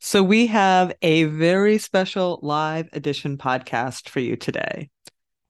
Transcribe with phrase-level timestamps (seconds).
[0.00, 4.90] So, we have a very special live edition podcast for you today.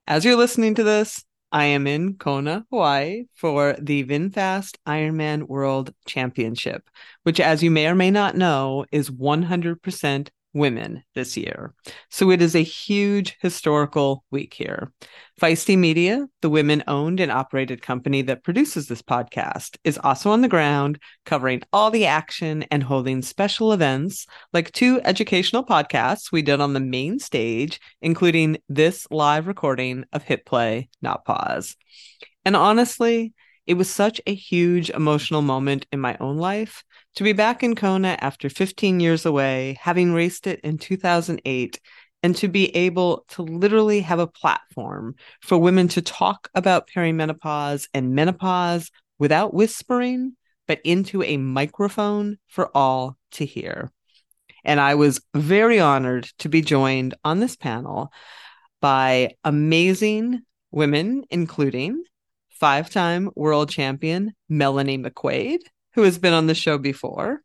[0.07, 5.93] As you're listening to this, I am in Kona, Hawaii for the VinFast Ironman World
[6.07, 6.89] Championship,
[7.25, 11.73] which, as you may or may not know, is 100% women this year.
[12.11, 14.93] So it is a huge historical week here.
[15.41, 20.41] Feisty Media, the women owned and operated company that produces this podcast, is also on
[20.41, 26.43] the ground covering all the action and holding special events like two educational podcasts we
[26.43, 31.77] did on the main stage, including this live recording of Hit Play, Not Pause.
[32.45, 33.33] And honestly,
[33.69, 36.83] it was such a huge emotional moment in my own life
[37.17, 41.79] to be back in Kona after 15 years away, having raced it in 2008,
[42.23, 47.89] and to be able to literally have a platform for women to talk about perimenopause
[47.93, 50.35] and menopause without whispering,
[50.67, 53.93] but into a microphone for all to hear.
[54.65, 58.11] And I was very honored to be joined on this panel
[58.81, 62.03] by amazing women, including
[62.59, 65.59] five time world champion Melanie McQuaid,
[65.95, 67.43] who has been on the show before,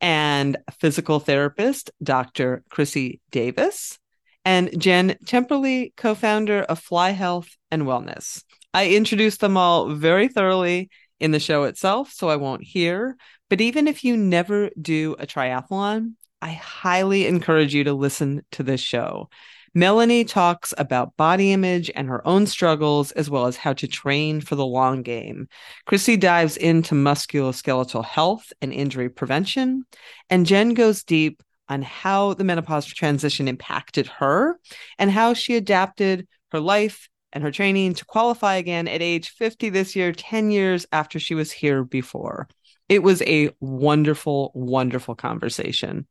[0.00, 2.62] and physical therapist Dr.
[2.70, 3.98] Chrissy Davis,
[4.44, 8.42] and Jen Temperley, co founder of Fly Health and Wellness.
[8.72, 13.16] I introduced them all very thoroughly in the show itself, so I won't hear.
[13.48, 18.62] But even if you never do a triathlon, I highly encourage you to listen to
[18.62, 19.30] this show.
[19.76, 24.40] Melanie talks about body image and her own struggles, as well as how to train
[24.40, 25.48] for the long game.
[25.84, 29.84] Chrissy dives into musculoskeletal health and injury prevention.
[30.30, 34.58] And Jen goes deep on how the menopause transition impacted her
[34.98, 39.68] and how she adapted her life and her training to qualify again at age 50
[39.68, 42.48] this year, 10 years after she was here before.
[42.88, 46.06] It was a wonderful, wonderful conversation.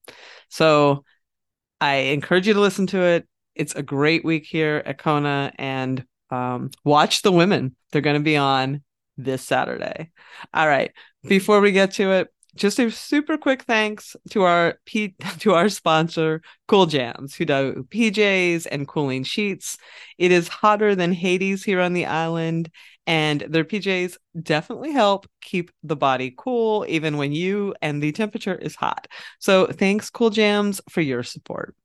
[0.50, 1.04] So
[1.82, 6.06] I encourage you to listen to it it's a great week here at Kona and
[6.30, 7.76] um, watch the women.
[7.92, 8.84] They're going to be on
[9.18, 10.12] this Saturday.
[10.54, 10.92] All right.
[11.28, 15.70] Before we get to it, just a super quick thanks to our P- to our
[15.70, 19.78] sponsor, Cool Jams, who do PJs and cooling sheets.
[20.18, 22.70] It is hotter than Hades here on the island,
[23.06, 28.56] and their PJs definitely help keep the body cool even when you and the temperature
[28.56, 29.08] is hot.
[29.40, 31.76] So thanks, Cool Jams, for your support.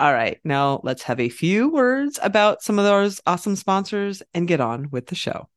[0.00, 4.46] All right, now let's have a few words about some of those awesome sponsors and
[4.46, 5.48] get on with the show.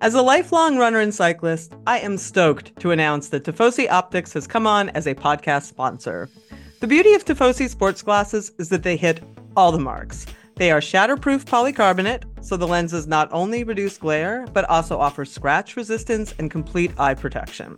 [0.00, 4.48] As a lifelong runner and cyclist, I am stoked to announce that Tifosi Optics has
[4.48, 6.28] come on as a podcast sponsor.
[6.80, 9.22] The beauty of Tifosi sports glasses is that they hit
[9.56, 10.26] all the marks.
[10.56, 15.76] They are shatterproof polycarbonate, so the lenses not only reduce glare, but also offer scratch
[15.76, 17.76] resistance and complete eye protection.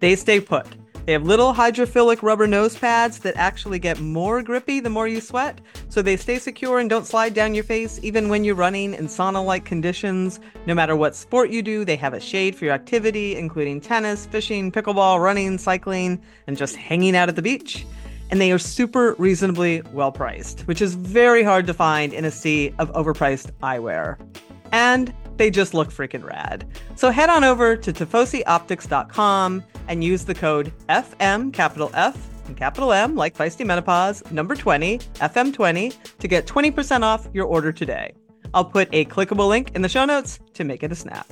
[0.00, 0.66] They stay put
[1.08, 5.22] they have little hydrophilic rubber nose pads that actually get more grippy the more you
[5.22, 5.58] sweat,
[5.88, 9.06] so they stay secure and don't slide down your face even when you're running in
[9.06, 10.38] sauna like conditions.
[10.66, 14.26] No matter what sport you do, they have a shade for your activity, including tennis,
[14.26, 17.86] fishing, pickleball, running, cycling, and just hanging out at the beach.
[18.30, 22.30] And they are super reasonably well priced, which is very hard to find in a
[22.30, 24.18] sea of overpriced eyewear.
[24.72, 26.66] And they just look freaking rad.
[26.96, 32.92] So head on over to tifosioptics.com and use the code FM, capital F, and capital
[32.92, 38.14] M, like Feisty Menopause, number 20, FM20, to get 20% off your order today.
[38.52, 41.26] I'll put a clickable link in the show notes to make it a snap.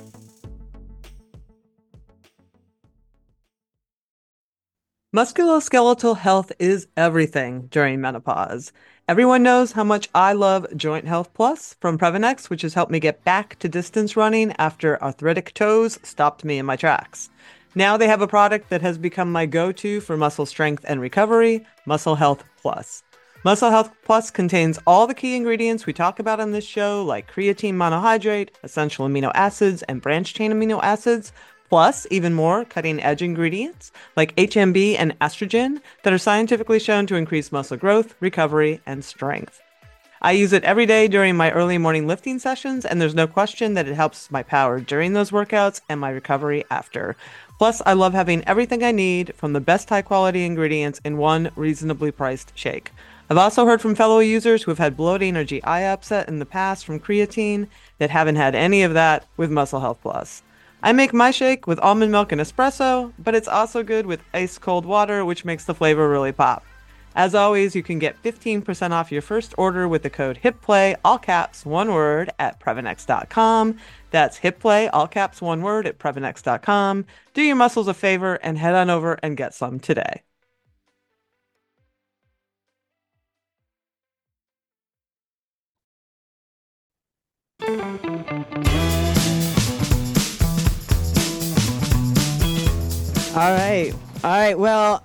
[5.15, 8.71] Musculoskeletal health is everything during menopause.
[9.09, 12.99] Everyone knows how much I love Joint Health Plus from Previnex, which has helped me
[12.99, 17.29] get back to distance running after arthritic toes stopped me in my tracks.
[17.73, 20.99] Now they have a product that has become my go to for muscle strength and
[20.99, 23.01] recovery Muscle Health Plus.
[23.45, 27.31] Muscle Health Plus contains all the key ingredients we talk about on this show, like
[27.31, 31.31] creatine monohydrate, essential amino acids, and branched chain amino acids,
[31.69, 37.15] plus even more cutting edge ingredients like HMB and estrogen that are scientifically shown to
[37.15, 39.61] increase muscle growth, recovery, and strength.
[40.21, 43.75] I use it every day during my early morning lifting sessions, and there's no question
[43.75, 47.15] that it helps my power during those workouts and my recovery after.
[47.59, 51.51] Plus, I love having everything I need from the best high quality ingredients in one
[51.55, 52.91] reasonably priced shake.
[53.29, 56.45] I've also heard from fellow users who have had bloating or GI upset in the
[56.45, 57.67] past from creatine
[57.99, 60.41] that haven't had any of that with Muscle Health Plus.
[60.87, 64.57] I make my shake with almond milk and espresso, but it's also good with ice
[64.57, 66.63] cold water, which makes the flavor really pop.
[67.13, 71.19] As always, you can get 15% off your first order with the code HITPLAY, all
[71.19, 73.77] caps, one word, at Previnex.com.
[74.11, 77.03] That's HITPLAY, all caps, one word, at Previnex.com.
[77.33, 80.21] Do your muscles a favor and head on over and get some today.
[93.37, 93.93] All right.
[94.23, 94.57] All right.
[94.57, 95.03] Well,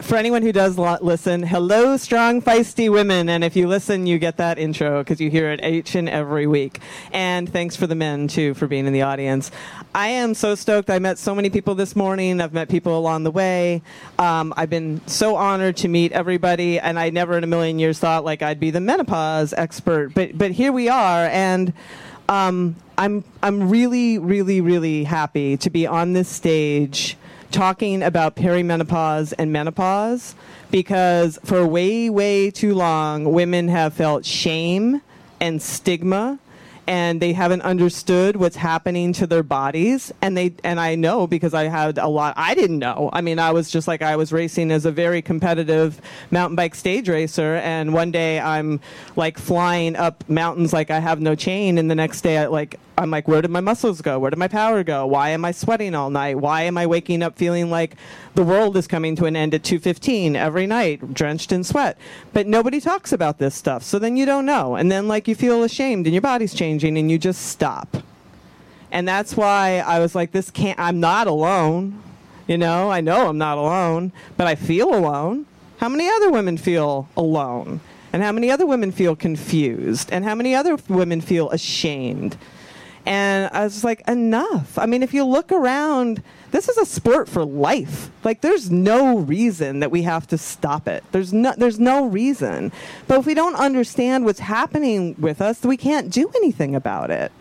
[0.00, 3.30] for anyone who does listen, hello, strong, feisty women.
[3.30, 6.46] And if you listen, you get that intro because you hear it each and every
[6.46, 6.80] week.
[7.12, 9.50] And thanks for the men, too, for being in the audience.
[9.94, 10.90] I am so stoked.
[10.90, 12.42] I met so many people this morning.
[12.42, 13.80] I've met people along the way.
[14.18, 16.78] Um, I've been so honored to meet everybody.
[16.78, 20.12] And I never in a million years thought like I'd be the menopause expert.
[20.12, 21.24] But, but here we are.
[21.24, 21.72] And
[22.28, 27.16] um, I'm, I'm really, really, really happy to be on this stage
[27.50, 30.34] talking about perimenopause and menopause
[30.70, 35.02] because for way, way too long, women have felt shame
[35.40, 36.38] and stigma
[36.90, 41.54] and they haven't understood what's happening to their bodies and they and I know because
[41.54, 43.10] I had a lot I didn't know.
[43.12, 46.00] I mean, I was just like I was racing as a very competitive
[46.32, 48.80] mountain bike stage racer and one day I'm
[49.14, 52.80] like flying up mountains like I have no chain and the next day I like
[53.00, 54.18] I'm like, where did my muscles go?
[54.18, 55.06] Where did my power go?
[55.06, 56.38] Why am I sweating all night?
[56.38, 57.96] Why am I waking up feeling like
[58.34, 61.96] the world is coming to an end at 2:15 every night, drenched in sweat?
[62.34, 63.84] But nobody talks about this stuff.
[63.84, 64.74] So then you don't know.
[64.74, 67.96] And then like you feel ashamed and your body's changing and you just stop.
[68.92, 72.02] And that's why I was like this can't I'm not alone.
[72.46, 75.46] You know, I know I'm not alone, but I feel alone.
[75.78, 77.80] How many other women feel alone?
[78.12, 80.10] And how many other women feel confused?
[80.12, 82.36] And how many other women feel ashamed?
[83.06, 84.78] And I was like, enough.
[84.78, 88.10] I mean, if you look around, this is a sport for life.
[88.24, 91.04] Like, there's no reason that we have to stop it.
[91.12, 92.72] There's no, there's no reason.
[93.06, 97.32] But if we don't understand what's happening with us, we can't do anything about it.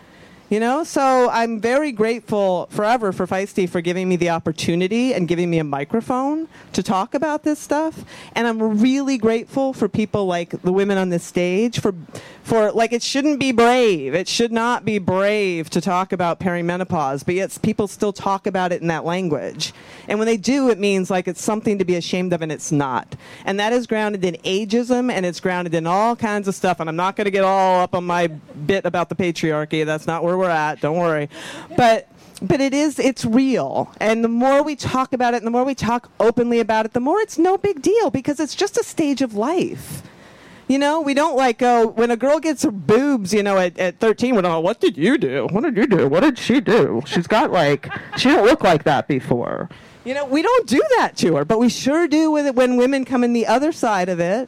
[0.50, 5.28] You know, so I'm very grateful forever for Feisty for giving me the opportunity and
[5.28, 8.04] giving me a microphone to talk about this stuff.
[8.34, 11.94] And I'm really grateful for people like the women on this stage for
[12.50, 14.16] for like it shouldn't be brave.
[14.16, 18.72] It should not be brave to talk about perimenopause, but yet people still talk about
[18.72, 19.72] it in that language.
[20.08, 22.72] And when they do, it means like it's something to be ashamed of and it's
[22.72, 23.16] not.
[23.46, 26.80] And that is grounded in ageism and it's grounded in all kinds of stuff.
[26.80, 29.86] And I'm not going to get all up on my bit about the patriarchy.
[29.86, 30.82] That's not where we're at.
[30.82, 31.30] Don't worry.
[31.78, 32.08] But
[32.42, 35.66] but it is it's real and the more we talk about it and the more
[35.66, 38.84] we talk openly about it the more it's no big deal because it's just a
[38.84, 40.02] stage of life
[40.70, 43.78] you know, we don't like go when a girl gets her boobs, you know, at,
[43.80, 45.48] at 13, we're not, what did you do?
[45.50, 46.08] What did you do?
[46.08, 47.02] What did she do?
[47.08, 49.68] She's got like, she didn't look like that before.
[50.06, 52.78] You know, we don't do that to her, but we sure do with it when
[52.78, 54.48] women come in the other side of it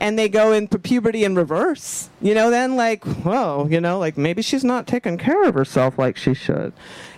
[0.00, 2.08] and they go into puberty in reverse.
[2.20, 5.98] You know, then like, whoa, you know, like maybe she's not taking care of herself
[5.98, 6.72] like she should.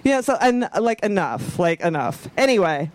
[0.05, 2.28] Yeah, so and like enough, like enough.
[2.37, 2.90] Anyway,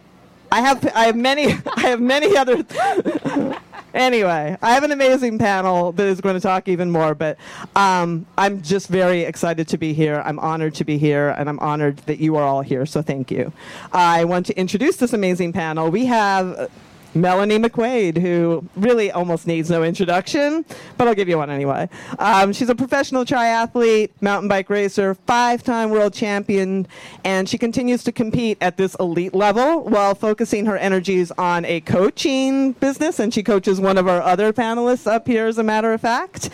[0.51, 2.63] I have I have many I have many other
[3.93, 7.37] anyway, I have an amazing panel that is going to talk even more, but
[7.75, 10.21] um, I'm just very excited to be here.
[10.25, 13.31] I'm honored to be here, and I'm honored that you are all here, so thank
[13.31, 13.51] you.
[13.91, 15.89] I want to introduce this amazing panel.
[15.89, 16.69] We have
[17.13, 20.63] Melanie McQuaid, who really almost needs no introduction,
[20.97, 21.89] but I'll give you one anyway.
[22.19, 26.87] Um, she's a professional triathlete, mountain bike racer, five time world champion,
[27.23, 31.81] and she continues to compete at this elite level while focusing her energies on a
[31.81, 33.19] coaching business.
[33.19, 36.49] And she coaches one of our other panelists up here, as a matter of fact.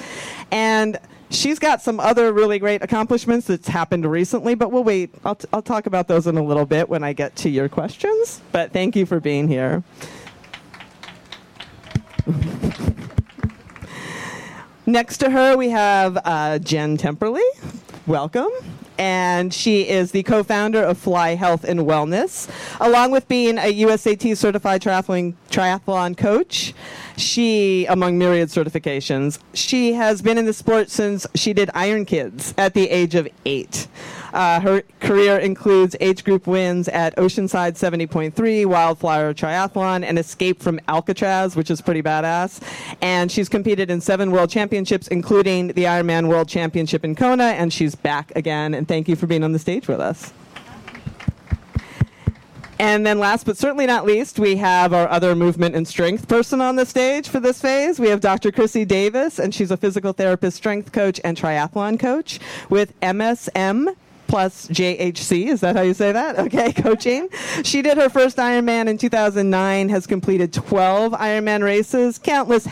[0.51, 0.97] And
[1.29, 5.13] she's got some other really great accomplishments that's happened recently, but we'll wait.
[5.25, 7.69] I'll, t- I'll talk about those in a little bit when I get to your
[7.69, 8.41] questions.
[8.51, 9.83] But thank you for being here.
[14.86, 17.43] Next to her, we have uh, Jen Temperley.
[18.05, 18.50] Welcome.
[18.98, 22.50] And she is the co founder of Fly Health and Wellness.
[22.79, 26.74] Along with being a USAT certified triathlon, triathlon coach,
[27.15, 32.53] she, among myriad certifications, she has been in the sport since she did Iron Kids
[32.57, 33.88] at the age of eight.
[34.38, 40.79] Uh, her career includes age group wins at Oceanside 70.3, Wildflower Triathlon, and Escape from
[40.88, 42.62] Alcatraz, which is pretty badass.
[43.01, 47.74] And she's competed in seven world championships, including the Ironman World Championship in Kona, and
[47.74, 48.75] she's back again.
[48.75, 50.32] And thank you for being on the stage with us.
[52.79, 56.62] And then last but certainly not least, we have our other movement and strength person
[56.62, 58.00] on the stage for this phase.
[58.00, 58.51] We have Dr.
[58.51, 62.39] Chrissy Davis, and she's a physical therapist, strength coach, and triathlon coach
[62.70, 63.96] with MSM
[64.27, 65.48] plus JHC.
[65.48, 66.38] Is that how you say that?
[66.39, 67.29] Okay, coaching.
[67.63, 72.67] She did her first Ironman in 2009, has completed 12 Ironman races, countless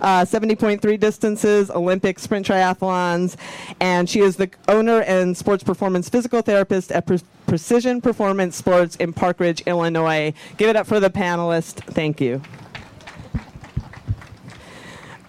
[0.00, 3.36] uh, 70.3 distances, Olympic sprint triathlons,
[3.80, 8.96] and she is the owner and sports performance physical therapist at Pre- Precision Performance Sports
[8.96, 10.34] in Park Ridge, Illinois.
[10.58, 11.82] Give it up for the panelists.
[11.94, 12.42] Thank you.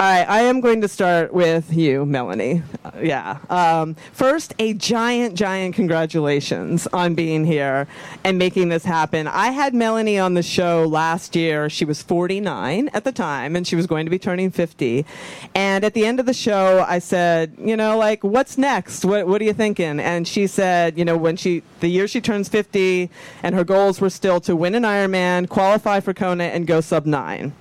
[0.02, 2.64] I am going to start with you, Melanie.
[2.86, 3.40] Uh, yeah.
[3.50, 7.86] Um, first, a giant, giant congratulations on being here
[8.24, 9.28] and making this happen.
[9.28, 11.70] I had Melanie on the show last year.
[11.70, 15.06] She was 49 at the time, and she was going to be turning 50.
[15.54, 19.04] And at the end of the show, I said, you know, like, what's next?
[19.04, 20.00] What, what are you thinking?
[20.00, 23.10] And she said, you know, when she, the year she turns 50,
[23.44, 27.06] and her goals were still to win an Ironman, qualify for Kona, and go sub
[27.06, 27.52] nine.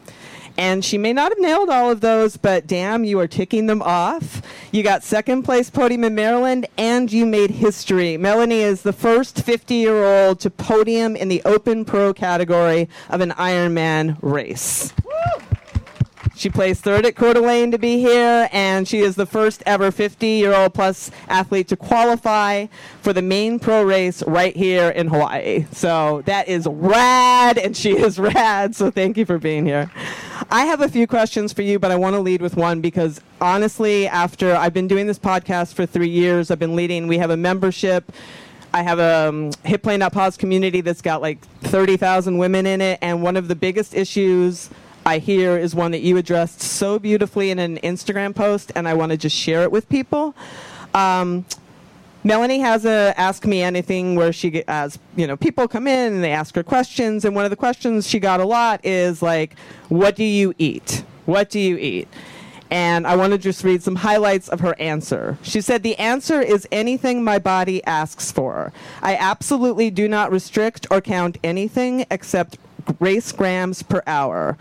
[0.58, 3.80] And she may not have nailed all of those, but damn, you are ticking them
[3.80, 4.42] off.
[4.72, 8.16] You got second place podium in Maryland, and you made history.
[8.16, 13.20] Melanie is the first 50 year old to podium in the Open Pro category of
[13.20, 14.92] an Ironman race.
[16.38, 19.90] She plays third at Coeur d'Alene to be here, and she is the first ever
[19.90, 22.66] 50 year old plus athlete to qualify
[23.02, 25.66] for the main pro race right here in Hawaii.
[25.72, 28.76] So that is rad, and she is rad.
[28.76, 29.90] So thank you for being here.
[30.48, 33.20] I have a few questions for you, but I want to lead with one because
[33.40, 37.30] honestly, after I've been doing this podcast for three years, I've been leading, we have
[37.30, 38.12] a membership.
[38.72, 43.36] I have a um, Pause community that's got like 30,000 women in it, and one
[43.36, 44.70] of the biggest issues
[45.08, 48.92] I hear is one that you addressed so beautifully in an Instagram post, and I
[48.92, 50.34] want to just share it with people.
[50.92, 51.46] Um,
[52.24, 56.22] Melanie has a Ask Me Anything where she as you know people come in and
[56.22, 59.56] they ask her questions, and one of the questions she got a lot is like,
[59.88, 61.04] "What do you eat?
[61.24, 62.06] What do you eat?"
[62.70, 65.38] And I want to just read some highlights of her answer.
[65.42, 68.74] She said, The answer is anything my body asks for.
[69.00, 72.58] I absolutely do not restrict or count anything except
[73.00, 74.56] race grams per hour.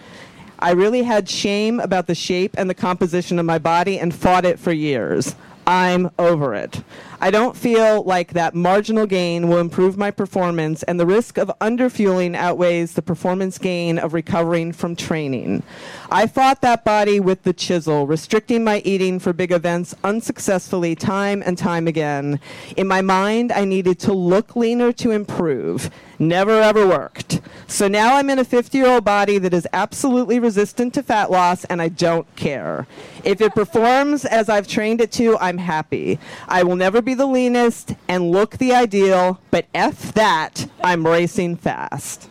[0.60, 4.46] I really had shame about the shape and the composition of my body and fought
[4.46, 5.36] it for years.
[5.68, 6.82] I'm over it.
[7.20, 11.52] I don't feel like that marginal gain will improve my performance, and the risk of
[11.60, 15.64] underfueling outweighs the performance gain of recovering from training.
[16.12, 21.42] I fought that body with the chisel, restricting my eating for big events unsuccessfully time
[21.44, 22.40] and time again.
[22.76, 25.90] In my mind, I needed to look leaner to improve.
[26.20, 27.42] Never ever worked.
[27.68, 31.30] So now I'm in a 50 year old body that is absolutely resistant to fat
[31.30, 32.88] loss, and I don't care.
[33.24, 36.20] If it performs as I've trained it to, I'm happy.
[36.48, 41.56] I will never be the leanest and look the ideal, but F that, I'm racing
[41.56, 42.28] fast.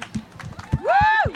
[0.83, 1.35] Woo!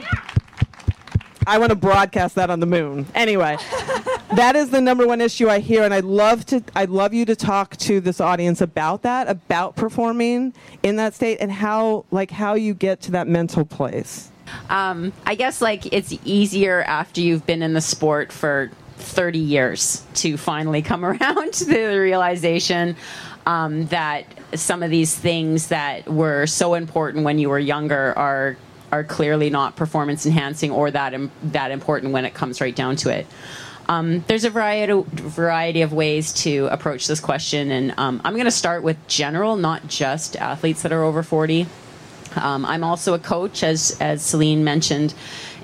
[1.47, 3.07] I want to broadcast that on the moon.
[3.15, 3.57] Anyway,
[4.37, 6.63] that is the number one issue I hear, and I'd love to.
[6.77, 11.39] I'd love you to talk to this audience about that, about performing in that state,
[11.41, 14.31] and how like how you get to that mental place.
[14.69, 18.71] Um, I guess like it's easier after you've been in the sport for
[19.01, 22.97] 30 years to finally come around to the realization
[23.47, 28.57] um, that some of these things that were so important when you were younger are
[28.93, 32.97] are clearly not performance enhancing or that Im- that important when it comes right down
[32.97, 33.27] to it.
[33.89, 38.45] Um, there's a variety variety of ways to approach this question, and um, I'm going
[38.45, 41.67] to start with general, not just athletes that are over 40.
[42.37, 45.15] Um, I'm also a coach, as as Selene mentioned,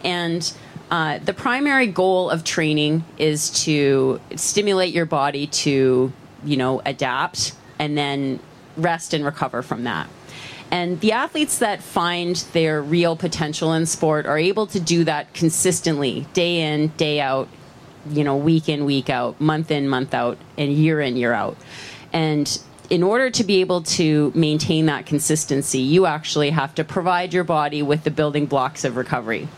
[0.02, 0.52] and
[0.90, 6.12] uh, the primary goal of training is to stimulate your body to,
[6.45, 8.40] you know, adapt and then
[8.76, 10.09] rest and recover from that.
[10.71, 15.33] And the athletes that find their real potential in sport are able to do that
[15.33, 17.49] consistently, day in, day out,
[18.11, 21.56] you know, week in, week out, month in, month out, and year in, year out.
[22.12, 27.33] And in order to be able to maintain that consistency, you actually have to provide
[27.33, 29.49] your body with the building blocks of recovery.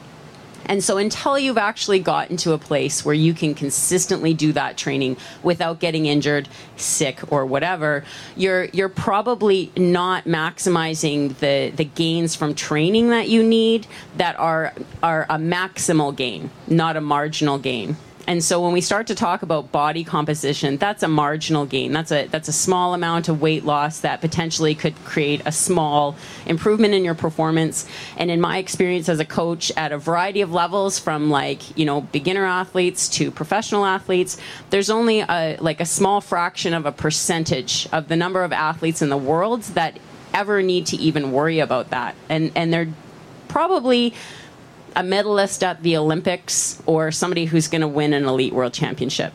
[0.68, 4.76] And so until you've actually gotten to a place where you can consistently do that
[4.76, 8.04] training without getting injured, sick or whatever,
[8.36, 13.86] you're you're probably not maximizing the the gains from training that you need
[14.18, 17.96] that are are a maximal gain, not a marginal gain.
[18.28, 21.92] And so when we start to talk about body composition, that's a marginal gain.
[21.92, 26.14] That's a that's a small amount of weight loss that potentially could create a small
[26.44, 27.86] improvement in your performance.
[28.18, 31.86] And in my experience as a coach at a variety of levels from like, you
[31.86, 34.36] know, beginner athletes to professional athletes,
[34.68, 39.00] there's only a like a small fraction of a percentage of the number of athletes
[39.00, 39.98] in the world that
[40.34, 42.14] ever need to even worry about that.
[42.28, 42.92] And and they're
[43.48, 44.12] probably
[44.98, 49.32] a medalist at the Olympics or somebody who's going to win an elite world championship.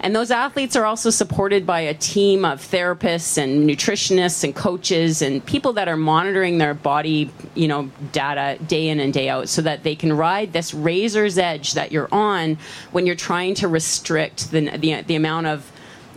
[0.00, 5.20] And those athletes are also supported by a team of therapists and nutritionists and coaches
[5.20, 9.50] and people that are monitoring their body, you know, data day in and day out
[9.50, 12.56] so that they can ride this razor's edge that you're on
[12.90, 15.70] when you're trying to restrict the, the, the amount of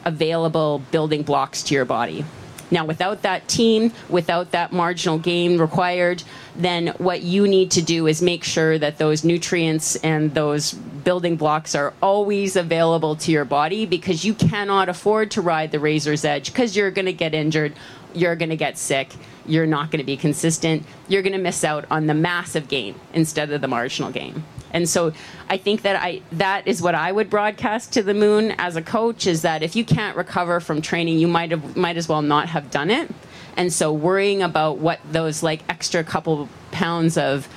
[0.05, 2.23] available building blocks to your body.
[2.71, 6.23] Now, without that team, without that marginal gain required,
[6.55, 11.35] then what you need to do is make sure that those nutrients and those building
[11.35, 16.25] blocks are always available to your body because you cannot afford to ride the razor's
[16.25, 17.73] edge because you're going to get injured,
[18.13, 19.13] you're going to get sick,
[19.45, 22.95] you're not going to be consistent, you're going to miss out on the massive gain
[23.13, 24.43] instead of the marginal gain.
[24.71, 25.13] And so
[25.49, 28.81] I think that I that is what I would broadcast to the moon as a
[28.81, 32.21] coach is that if you can't recover from training, you might have might as well
[32.21, 33.09] not have done it.
[33.57, 37.47] And so worrying about what those like extra couple pounds of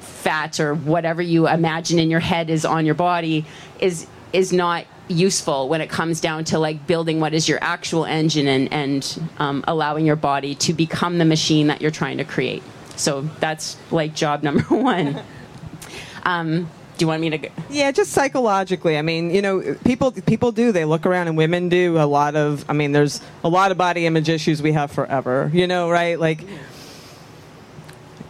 [0.00, 3.44] fat or whatever you imagine in your head is on your body
[3.78, 8.04] is is not useful when it comes down to like building what is your actual
[8.04, 12.24] engine and and um, allowing your body to become the machine that you're trying to
[12.24, 12.62] create.
[12.96, 15.22] So that's like job number one.
[16.26, 17.48] Um, do you want me to go?
[17.70, 18.96] Yeah, just psychologically.
[18.98, 20.72] I mean, you know, people people do.
[20.72, 22.64] They look around, and women do a lot of.
[22.68, 25.50] I mean, there's a lot of body image issues we have forever.
[25.52, 26.18] You know, right?
[26.18, 26.40] Like,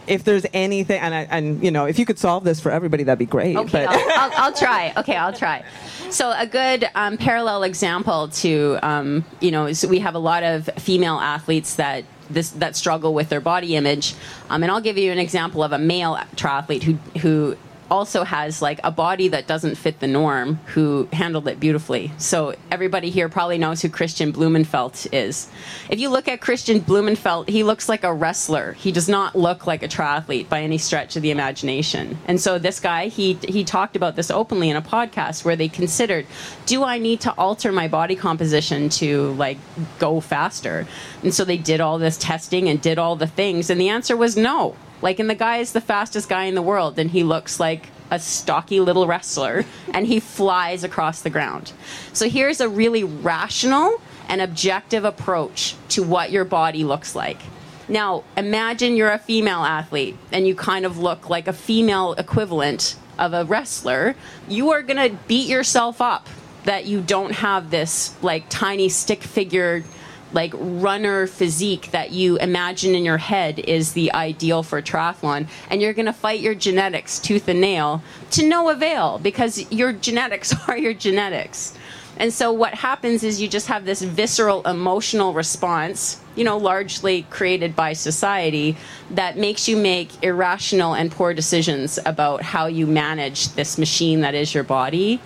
[0.05, 3.03] if there's anything, and I, and you know, if you could solve this for everybody,
[3.03, 3.55] that'd be great.
[3.55, 4.93] Okay, but I'll, I'll, I'll try.
[4.97, 5.63] Okay, I'll try.
[6.09, 10.43] So a good um, parallel example to um, you know is we have a lot
[10.43, 14.13] of female athletes that this that struggle with their body image,
[14.49, 17.57] um, and I'll give you an example of a male triathlete who who
[17.89, 22.11] also has like a body that doesn't fit the norm who handled it beautifully.
[22.17, 25.49] So everybody here probably knows who Kristian Blummenfelt is.
[25.89, 28.73] If you look at Kristian Blummenfelt, he looks like a wrestler.
[28.73, 32.17] He does not look like a triathlete by any stretch of the imagination.
[32.25, 35.69] And so this guy, he he talked about this openly in a podcast where they
[35.69, 36.25] considered,
[36.65, 39.57] do I need to alter my body composition to like
[39.99, 40.87] go faster?
[41.23, 44.15] And so they did all this testing and did all the things and the answer
[44.15, 47.23] was no like, and the guy is the fastest guy in the world, and he
[47.23, 51.73] looks like a stocky little wrestler, and he flies across the ground.
[52.13, 57.41] So here's a really rational and objective approach to what your body looks like.
[57.89, 62.97] Now, imagine you're a female athlete and you kind of look like a female equivalent
[63.17, 64.15] of a wrestler.
[64.49, 66.27] You are going to beat yourself up
[66.65, 69.85] that you don't have this like tiny stick figure
[70.33, 75.47] like runner physique that you imagine in your head is the ideal for triathlon.
[75.69, 79.93] And you're going to fight your genetics tooth and nail to no avail because your
[79.93, 81.77] genetics are your genetics.
[82.17, 87.23] And so what happens is you just have this visceral emotional response you know largely
[87.23, 88.77] created by society
[89.11, 94.35] that makes you make irrational and poor decisions about how you manage this machine that
[94.35, 95.19] is your body.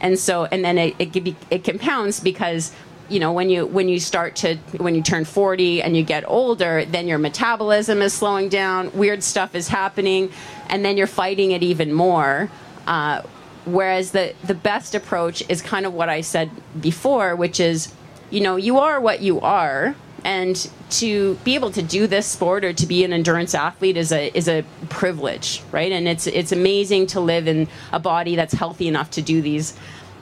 [0.00, 2.72] And so and then it, it, it compounds because
[3.12, 6.24] you know when you when you start to when you turn 40 and you get
[6.26, 10.30] older then your metabolism is slowing down weird stuff is happening
[10.68, 12.50] and then you're fighting it even more.
[12.86, 13.22] Uh,
[13.64, 17.92] whereas the the best approach is kind of what i said before which is
[18.30, 19.94] you know you are what you are
[20.24, 24.12] and to be able to do this sport or to be an endurance athlete is
[24.12, 25.92] a is a privilege right?
[25.92, 29.76] And it's it's amazing to live in a body that's healthy enough to do these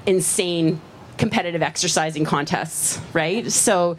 [0.07, 0.81] insane
[1.21, 3.53] competitive exercising contests, right?
[3.53, 3.99] So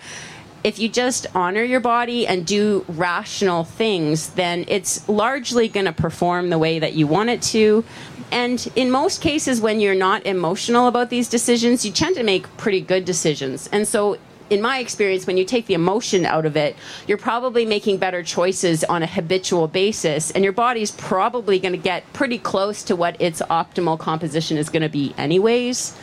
[0.63, 5.93] if you just honor your body and do rational things, then it's largely going to
[5.93, 7.85] perform the way that you want it to.
[8.31, 12.45] And in most cases, when you're not emotional about these decisions, you tend to make
[12.57, 13.69] pretty good decisions.
[13.71, 14.17] And so,
[14.49, 16.75] in my experience, when you take the emotion out of it,
[17.07, 21.77] you're probably making better choices on a habitual basis, and your body's probably going to
[21.77, 25.95] get pretty close to what its optimal composition is going to be, anyways.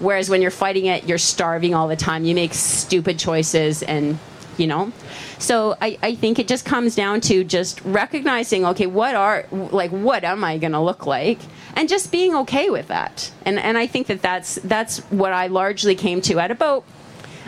[0.00, 2.24] Whereas when you're fighting it, you're starving all the time.
[2.24, 4.18] You make stupid choices and
[4.56, 4.92] you know
[5.38, 9.90] so I, I think it just comes down to just recognizing okay what are like
[9.90, 11.38] what am i going to look like
[11.74, 15.46] and just being okay with that and and i think that that's that's what i
[15.46, 16.84] largely came to at about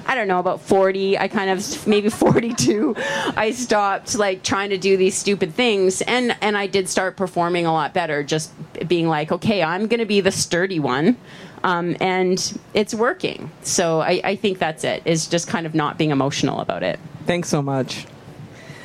[0.05, 1.17] I don't know, about 40.
[1.19, 2.97] I kind of, maybe 42,
[3.37, 6.03] I stopped like trying to do these stupid things.
[6.03, 8.51] And, and I did start performing a lot better, just
[8.89, 11.17] being like, okay, I'm going to be the sturdy one.
[11.65, 13.51] Um, and it's working.
[13.63, 16.99] So I, I think that's it, is just kind of not being emotional about it.
[17.27, 18.07] Thanks so much.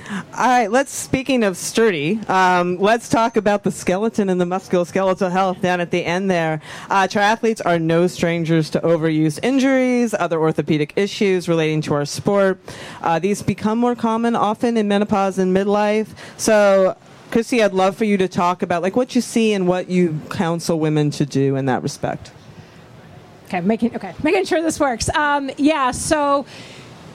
[0.09, 5.29] All right, let's, speaking of sturdy, um, let's talk about the skeleton and the musculoskeletal
[5.29, 6.61] health down at the end there.
[6.89, 12.57] Uh, triathletes are no strangers to overuse injuries, other orthopedic issues relating to our sport.
[13.01, 16.07] Uh, these become more common often in menopause and midlife.
[16.37, 16.95] So,
[17.31, 20.21] Christy, I'd love for you to talk about like what you see and what you
[20.29, 22.31] counsel women to do in that respect.
[23.47, 25.09] Okay, making okay, making sure this works.
[25.09, 26.45] Um, yeah, so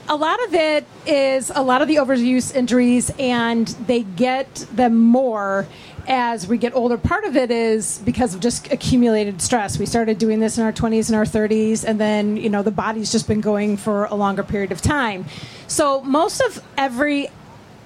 [0.09, 4.99] a lot of it is a lot of the overuse injuries, and they get them
[4.99, 5.67] more
[6.09, 6.97] as we get older.
[6.97, 9.79] Part of it is because of just accumulated stress.
[9.79, 12.71] We started doing this in our 20s and our 30s, and then you know the
[12.71, 15.27] body's just been going for a longer period of time.
[15.67, 17.29] So most of every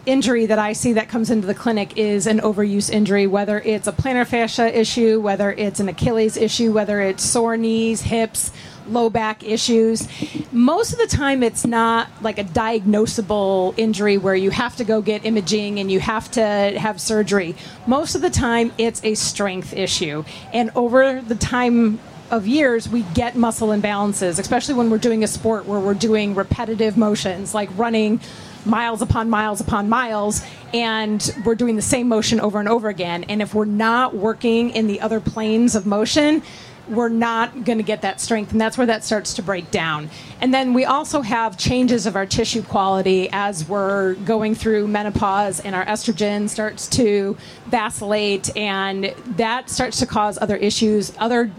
[0.07, 3.87] injury that I see that comes into the clinic is an overuse injury, whether it's
[3.87, 8.53] a plantar fascia issue, whether it's an Achilles issue, whether it's sore knees, hips,
[8.89, 10.09] low back issues.
[10.53, 15.03] Most of the time, it's not like a diagnosable injury where you have to go
[15.03, 17.57] get imaging and you have to have surgery.
[17.87, 20.25] Most of the time, it's a strength issue.
[20.53, 21.99] And over the time
[22.31, 26.35] of years, we get muscle imbalances, especially when we're doing a sport where we're doing
[26.35, 28.21] repetitive motions like running
[28.67, 30.43] miles upon miles upon miles
[30.75, 33.25] and we're doing the same motion over and over again.
[33.25, 36.43] And if we're not working in the other planes of motion
[36.89, 40.09] we're not going to get that strength and that's where that starts to break down.
[40.41, 45.61] And then we also have changes of our tissue quality as we're going through menopause
[45.61, 51.51] and our estrogen starts to vacillate and that starts to cause other issues other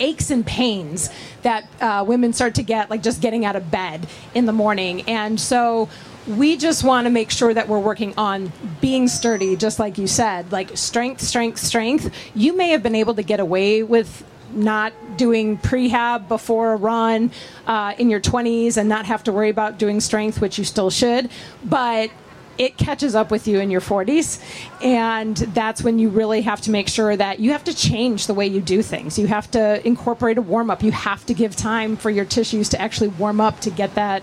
[0.00, 1.08] aches and pains
[1.42, 5.02] that uh, women start to get like just getting out of bed in the morning.
[5.02, 5.88] And so
[6.26, 10.06] we just want to make sure that we're working on being sturdy, just like you
[10.06, 12.10] said, like strength, strength, strength.
[12.34, 17.30] You may have been able to get away with not doing prehab before a run
[17.66, 20.90] uh, in your 20s and not have to worry about doing strength, which you still
[20.90, 21.28] should.
[21.64, 22.10] But
[22.56, 24.40] it catches up with you in your 40s
[24.80, 28.34] and that's when you really have to make sure that you have to change the
[28.34, 31.56] way you do things you have to incorporate a warm up you have to give
[31.56, 34.22] time for your tissues to actually warm up to get that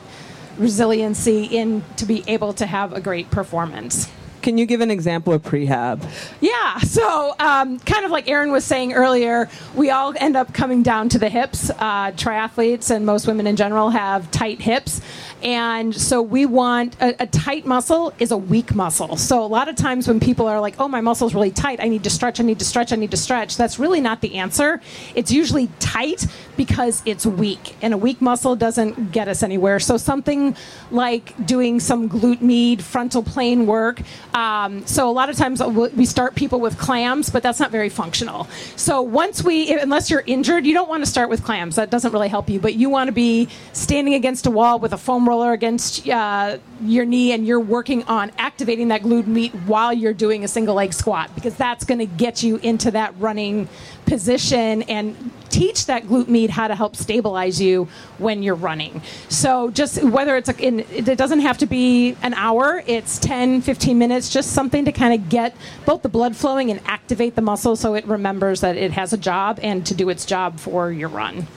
[0.62, 4.10] resiliency in to be able to have a great performance.
[4.42, 6.04] Can you give an example of prehab?
[6.40, 10.82] Yeah, so um, kind of like Aaron was saying earlier, we all end up coming
[10.82, 11.70] down to the hips.
[11.70, 15.02] Uh, triathletes and most women in general have tight hips.
[15.44, 19.18] And so we want a, a, tight muscle is a weak muscle.
[19.18, 21.88] So a lot of times when people are like, oh, my muscle's really tight, I
[21.88, 24.36] need to stretch, I need to stretch, I need to stretch, that's really not the
[24.36, 24.82] answer.
[25.16, 26.28] It's usually tight
[26.58, 27.76] because it's weak.
[27.82, 29.80] And a weak muscle doesn't get us anywhere.
[29.80, 30.56] So something
[30.92, 34.02] like doing some glute med, frontal plane work.
[34.36, 37.90] Um, so a lot of times we start people with clams, but that's not very
[37.90, 38.48] functional.
[38.76, 41.78] So once we, unless you're injured, you don't want to start with clams.
[41.78, 42.60] That doesn't really help you.
[42.60, 46.58] But you want to be standing against a wall with a foam roller against uh,
[46.82, 50.76] your knee and you're working on activating that glute med while you're doing a single
[50.76, 53.70] leg squat because that's going to get you into that running
[54.06, 59.02] position and teach that glute med how to help stabilize you when you're running.
[59.30, 63.62] So just whether it's a, in, it doesn't have to be an hour, it's 10,
[63.62, 67.42] 15 minutes, just something to kind of get both the blood flowing and activate the
[67.42, 70.92] muscle so it remembers that it has a job and to do its job for
[70.92, 71.48] your run.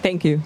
[0.00, 0.40] Thank you.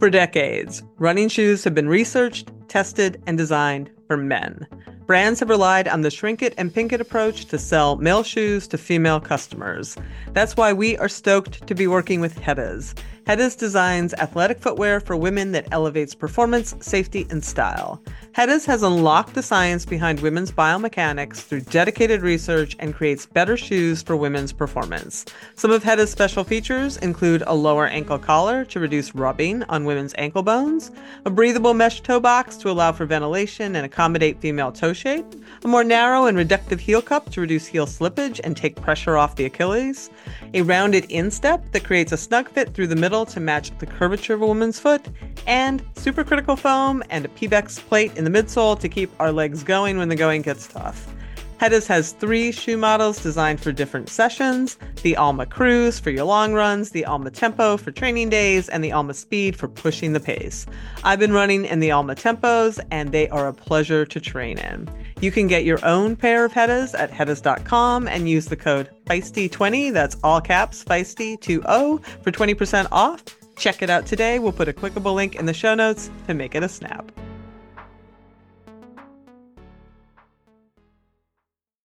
[0.00, 4.66] For decades, running shoes have been researched, tested, and designed for men.
[5.04, 8.66] Brands have relied on the shrink it and pink it approach to sell male shoes
[8.68, 9.98] to female customers.
[10.32, 12.94] That's why we are stoked to be working with Hedas.
[13.30, 18.02] Hedas designs athletic footwear for women that elevates performance, safety, and style.
[18.32, 24.02] Hedas has unlocked the science behind women's biomechanics through dedicated research and creates better shoes
[24.02, 25.26] for women's performance.
[25.54, 30.14] Some of Hedas' special features include a lower ankle collar to reduce rubbing on women's
[30.18, 30.90] ankle bones,
[31.24, 35.26] a breathable mesh toe box to allow for ventilation and accommodate female toe shape,
[35.62, 39.36] a more narrow and reductive heel cup to reduce heel slippage and take pressure off
[39.36, 40.10] the Achilles,
[40.54, 44.34] a rounded instep that creates a snug fit through the middle to match the curvature
[44.34, 45.06] of a woman's foot,
[45.46, 49.98] and supercritical foam and a Pebax plate in the midsole to keep our legs going
[49.98, 51.12] when the going gets tough.
[51.60, 56.54] Hedas has three shoe models designed for different sessions the Alma Cruise for your long
[56.54, 60.64] runs, the Alma Tempo for training days, and the Alma Speed for pushing the pace.
[61.04, 64.88] I've been running in the Alma Tempos, and they are a pleasure to train in.
[65.20, 69.92] You can get your own pair of Hedas at Hedas.com and use the code Feisty20,
[69.92, 73.24] that's all caps, Feisty20, for 20% off.
[73.56, 74.38] Check it out today.
[74.38, 77.10] We'll put a clickable link in the show notes to make it a snap.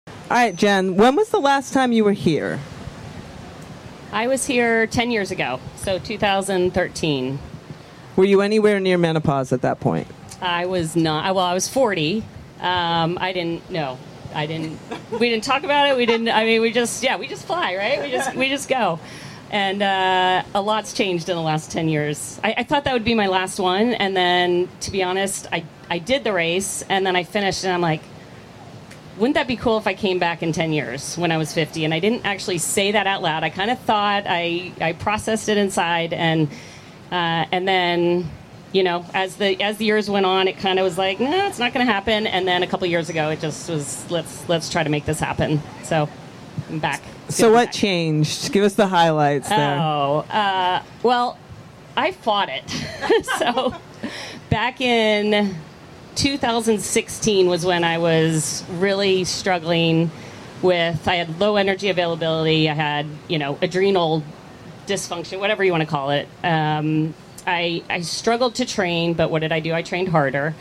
[0.06, 2.60] All right, Jen, when was the last time you were here?
[4.12, 7.38] I was here 10 years ago, so 2013.
[8.14, 10.06] Were you anywhere near menopause at that point?
[10.40, 11.34] I was not.
[11.34, 12.22] Well, I was 40.
[12.60, 13.68] Um, I didn't.
[13.70, 13.98] No,
[14.34, 14.78] I didn't.
[15.10, 15.96] We didn't talk about it.
[15.96, 16.28] We didn't.
[16.28, 17.02] I mean, we just.
[17.02, 18.00] Yeah, we just fly, right?
[18.02, 18.34] We just.
[18.34, 19.00] We just go.
[19.50, 22.38] And uh, a lot's changed in the last 10 years.
[22.44, 25.64] I, I thought that would be my last one, and then, to be honest, I
[25.90, 28.02] I did the race, and then I finished, and I'm like,
[29.16, 31.84] wouldn't that be cool if I came back in 10 years when I was 50?
[31.84, 33.42] And I didn't actually say that out loud.
[33.42, 36.48] I kind of thought, I, I processed it inside, and,
[37.10, 38.30] uh, and then,
[38.72, 41.46] you know, as the, as the years went on, it kind of was like, no,
[41.46, 42.26] it's not going to happen.
[42.26, 45.20] And then a couple years ago, it just was, let's, let's try to make this
[45.20, 45.62] happen.
[45.84, 46.08] So
[46.68, 47.02] I'm back.
[47.28, 47.74] So what back.
[47.74, 48.52] changed?
[48.52, 49.78] Give us the highlights there.
[49.78, 51.38] Oh, uh, well,
[51.96, 52.68] I fought it.
[53.38, 53.74] so
[54.50, 55.54] back in
[56.14, 60.10] 2016 was when I was really struggling
[60.62, 61.06] with.
[61.08, 62.68] I had low energy availability.
[62.68, 64.22] I had, you know, adrenal
[64.86, 66.28] dysfunction, whatever you want to call it.
[66.42, 67.14] Um,
[67.48, 69.72] I, I struggled to train, but what did I do?
[69.72, 70.54] I trained harder.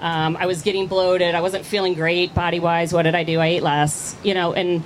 [0.00, 1.34] Um, I was getting bloated.
[1.34, 2.92] I wasn't feeling great body wise.
[2.92, 3.38] What did I do?
[3.38, 4.82] I ate less, you know, and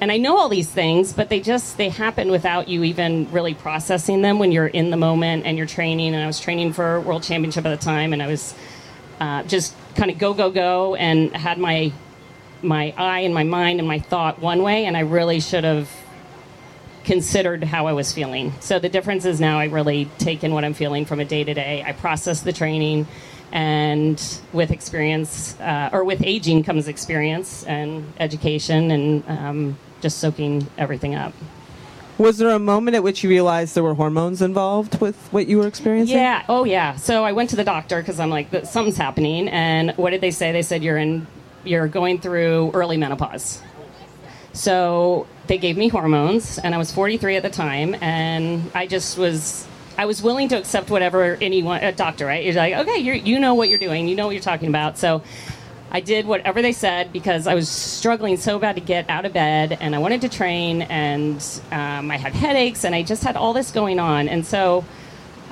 [0.00, 3.54] and I know all these things, but they just they happen without you even really
[3.54, 6.14] processing them when you're in the moment and you're training.
[6.14, 8.54] And I was training for World Championship at the time, and I was
[9.18, 11.92] uh, just kind of go go go, and had my
[12.62, 15.90] my eye and my mind and my thought one way, and I really should have
[17.04, 18.52] considered how I was feeling.
[18.60, 21.44] So the difference is now I really take in what I'm feeling from a day
[21.44, 21.84] to day.
[21.86, 23.06] I process the training,
[23.52, 24.20] and
[24.52, 31.14] with experience uh, or with aging comes experience and education and um, just soaking everything
[31.14, 31.32] up.
[32.16, 35.58] Was there a moment at which you realized there were hormones involved with what you
[35.58, 36.16] were experiencing?
[36.16, 36.44] Yeah.
[36.48, 36.94] Oh, yeah.
[36.94, 39.48] So I went to the doctor because I'm like, something's happening.
[39.48, 40.52] And what did they say?
[40.52, 41.26] They said you're in,
[41.64, 43.60] you're going through early menopause.
[44.52, 49.18] So they gave me hormones, and I was 43 at the time, and I just
[49.18, 49.66] was.
[49.96, 52.44] I was willing to accept whatever anyone, a doctor, right?
[52.44, 54.98] You're like, okay, you you know what you're doing, you know what you're talking about.
[54.98, 55.22] So
[55.94, 59.32] I did whatever they said because I was struggling so bad to get out of
[59.32, 61.36] bed and I wanted to train and
[61.70, 64.28] um, I had headaches and I just had all this going on.
[64.28, 64.84] And so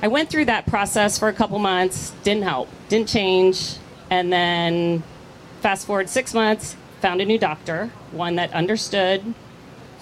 [0.01, 3.77] I went through that process for a couple months, didn't help, didn't change.
[4.09, 5.03] And then
[5.61, 9.23] fast forward six months, found a new doctor, one that understood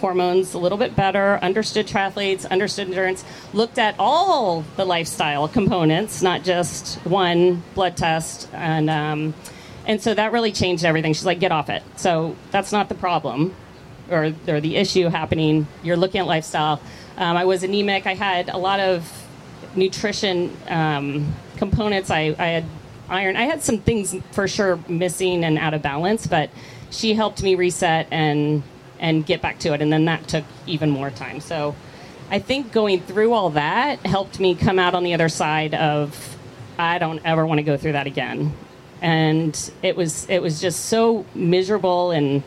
[0.01, 6.21] hormones a little bit better, understood triathletes, understood endurance, looked at all the lifestyle components,
[6.21, 8.49] not just one blood test.
[8.53, 9.33] And, um,
[9.85, 11.13] and so that really changed everything.
[11.13, 11.83] She's like, get off it.
[11.95, 13.55] So that's not the problem
[14.09, 15.67] or, or the issue happening.
[15.83, 16.81] You're looking at lifestyle.
[17.17, 18.05] Um, I was anemic.
[18.05, 19.09] I had a lot of
[19.75, 22.09] nutrition um, components.
[22.09, 22.65] I, I had
[23.09, 23.35] iron.
[23.35, 26.49] I had some things for sure missing and out of balance, but
[26.89, 28.63] she helped me reset and
[29.01, 29.81] and get back to it.
[29.81, 31.41] And then that took even more time.
[31.41, 31.75] So
[32.29, 36.37] I think going through all that helped me come out on the other side of
[36.79, 38.53] I don't ever want to go through that again.
[39.01, 42.43] And it was it was just so miserable and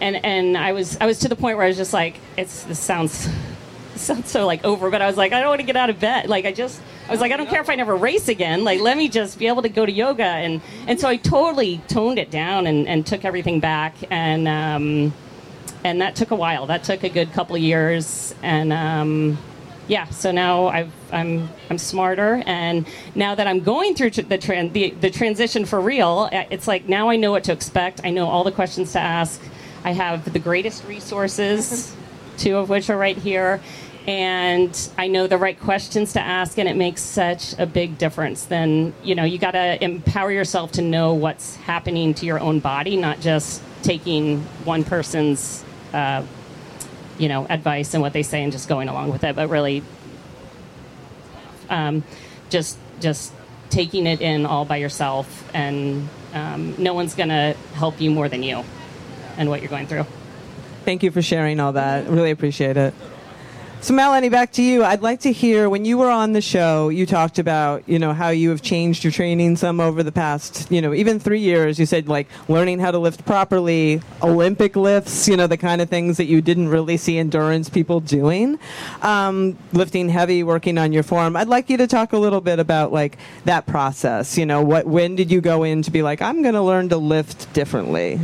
[0.00, 2.64] and and I was I was to the point where I was just like it's
[2.64, 3.28] this sounds
[3.94, 6.00] sounds so like over but I was like I don't want to get out of
[6.00, 6.28] bed.
[6.28, 8.64] Like I just I was like I don't care if I never race again.
[8.64, 10.24] Like let me just be able to go to yoga.
[10.24, 13.94] And and so I totally toned it down and, and took everything back.
[14.10, 15.12] And um,
[15.84, 19.38] and that took a while that took a good couple of years and um,
[19.88, 24.38] yeah, so now i am I'm, I'm smarter, and now that I'm going through the,
[24.38, 28.00] tran- the the transition for real, it's like now I know what to expect.
[28.04, 29.40] I know all the questions to ask.
[29.84, 31.94] I have the greatest resources,
[32.38, 33.60] two of which are right here,
[34.06, 38.44] and I know the right questions to ask, and it makes such a big difference.
[38.44, 42.60] Then you know you got to empower yourself to know what's happening to your own
[42.60, 45.64] body, not just taking one person's.
[45.92, 46.24] Uh,
[47.18, 49.82] you know advice and what they say and just going along with it, but really
[51.68, 52.04] um,
[52.50, 53.32] just just
[53.70, 58.28] taking it in all by yourself, and um, no one's going to help you more
[58.28, 58.62] than you
[59.38, 60.06] and what you're going through.
[60.84, 62.08] Thank you for sharing all that.
[62.08, 62.94] Really appreciate it.
[63.82, 64.84] So Melanie, back to you.
[64.84, 68.12] I'd like to hear when you were on the show, you talked about, you know,
[68.12, 71.80] how you have changed your training some over the past, you know, even 3 years.
[71.80, 75.88] You said like learning how to lift properly, Olympic lifts, you know, the kind of
[75.88, 78.56] things that you didn't really see endurance people doing.
[79.02, 81.34] Um, lifting heavy, working on your form.
[81.34, 84.86] I'd like you to talk a little bit about like that process, you know, what
[84.86, 88.20] when did you go in to be like I'm going to learn to lift differently?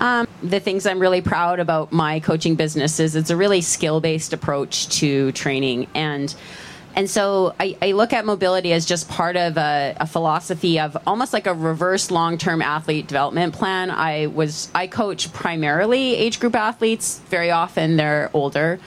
[0.00, 4.00] Um, the things I'm really proud about my coaching business is it's a really skill
[4.00, 5.86] based approach to training.
[5.94, 6.34] And
[6.96, 10.96] and so I, I, look at mobility as just part of a, a philosophy of
[11.08, 13.90] almost like a reverse long-term athlete development plan.
[13.90, 17.18] I was I coach primarily age group athletes.
[17.30, 18.78] Very often they're older.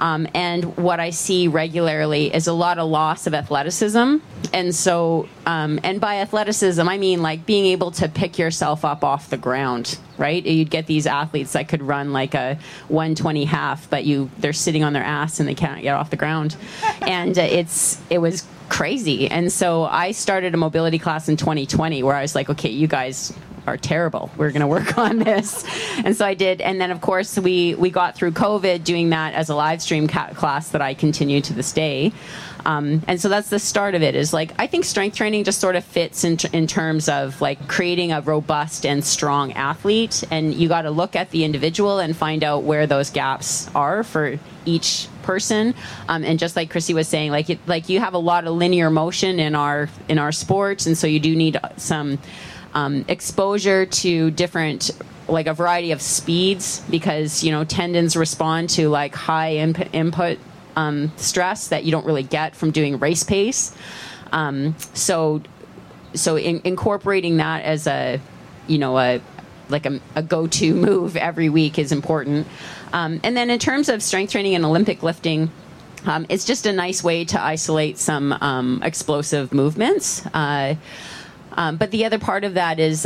[0.00, 4.16] Um, and what I see regularly is a lot of loss of athleticism.
[4.52, 9.02] And so, um, and by athleticism, I mean like being able to pick yourself up
[9.02, 10.44] off the ground, right?
[10.44, 12.58] You'd get these athletes that could run like a
[12.88, 16.16] 120 half, but you they're sitting on their ass and they can't get off the
[16.16, 16.56] ground.
[17.00, 19.28] And uh, it's it was crazy.
[19.30, 22.86] And so I started a mobility class in 2020 where I was like, okay, you
[22.86, 23.32] guys
[23.68, 24.30] are terrible.
[24.36, 25.64] We're going to work on this.
[26.04, 26.60] And so I did.
[26.60, 30.08] And then, of course, we, we got through COVID doing that as a live stream
[30.08, 32.12] ca- class that I continue to this day.
[32.64, 35.60] Um, and so that's the start of it is like i think strength training just
[35.60, 40.54] sort of fits in, in terms of like creating a robust and strong athlete and
[40.54, 44.38] you got to look at the individual and find out where those gaps are for
[44.64, 45.74] each person
[46.08, 48.54] um, and just like chrissy was saying like it, like you have a lot of
[48.54, 52.18] linear motion in our in our sports and so you do need some
[52.74, 54.90] um, exposure to different
[55.28, 60.38] like a variety of speeds because you know tendons respond to like high input, input
[60.78, 63.74] um, stress that you don't really get from doing race pace.
[64.30, 65.42] Um, so,
[66.14, 68.20] so in, incorporating that as a,
[68.68, 69.20] you know, a
[69.68, 72.46] like a, a go-to move every week is important.
[72.92, 75.50] Um, and then in terms of strength training and Olympic lifting.
[76.06, 80.24] Um, it's just a nice way to isolate some um, explosive movements.
[80.26, 80.76] Uh,
[81.58, 83.04] um, but the other part of that is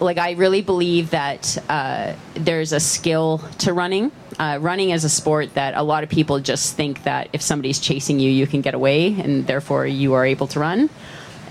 [0.00, 4.10] like I really believe that uh, there's a skill to running.
[4.38, 7.78] Uh, running is a sport that a lot of people just think that if somebody's
[7.78, 10.90] chasing you, you can get away, and therefore you are able to run.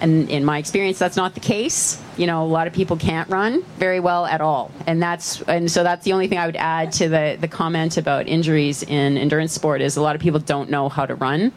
[0.01, 2.01] And in my experience, that's not the case.
[2.17, 5.71] You know, a lot of people can't run very well at all, and that's and
[5.71, 9.17] so that's the only thing I would add to the the comment about injuries in
[9.17, 11.53] endurance sport is a lot of people don't know how to run.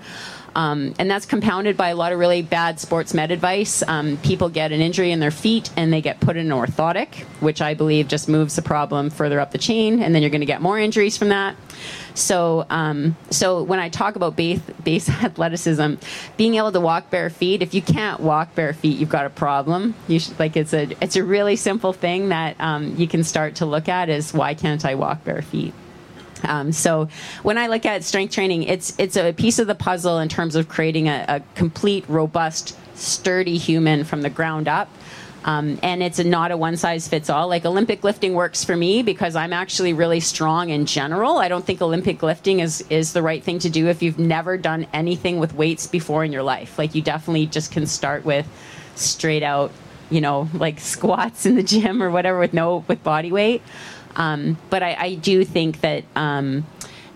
[0.57, 3.83] Um, and that's compounded by a lot of really bad sports med advice.
[3.87, 7.25] Um, people get an injury in their feet and they get put in an orthotic,
[7.41, 10.41] which I believe just moves the problem further up the chain, and then you're going
[10.41, 11.57] to get more injuries from that.
[12.15, 15.97] So, um, so when I talk about base, base athleticism,
[16.39, 19.31] being able to walk bare feet, if you can't walk bare feet, you've got a
[19.31, 19.95] problem.
[20.09, 23.57] You should, like it's a it's a really simple thing that um, you can start
[23.57, 25.75] to look at is why can't I walk bare feet?
[26.47, 27.09] Um, so
[27.43, 30.57] when I look at strength training, it's it's a piece of the puzzle in terms
[30.57, 34.89] of creating a, a complete, robust, sturdy human from the ground up.
[35.47, 37.47] Um, and it's not a one size fits all.
[37.47, 41.39] Like Olympic lifting works for me because I'm actually really strong in general.
[41.39, 44.59] I don't think Olympic lifting is is the right thing to do if you've never
[44.59, 46.79] done anything with weights before in your life.
[46.79, 48.47] Like you definitely just can start with
[48.97, 49.71] straight out,
[50.11, 53.63] you know, like squats in the gym or whatever with no with body weight.
[54.17, 56.67] Um, but I, I, do think that um,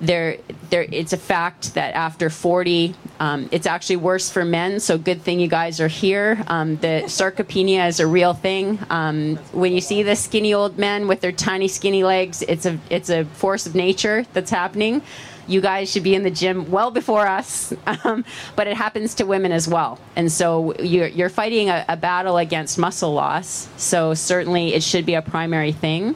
[0.01, 0.37] there,
[0.69, 4.81] there, it's a fact that after 40, um, it's actually worse for men.
[4.81, 6.43] So good thing you guys are here.
[6.47, 8.79] Um, the sarcopenia is a real thing.
[8.91, 12.79] Um, when you see the skinny old men with their tiny skinny legs, it's a
[12.91, 15.03] it's a force of nature that's happening.
[15.51, 19.25] You guys should be in the gym well before us, um, but it happens to
[19.25, 19.99] women as well.
[20.15, 23.69] And so you're, you're fighting a, a battle against muscle loss.
[23.77, 26.15] So certainly it should be a primary thing.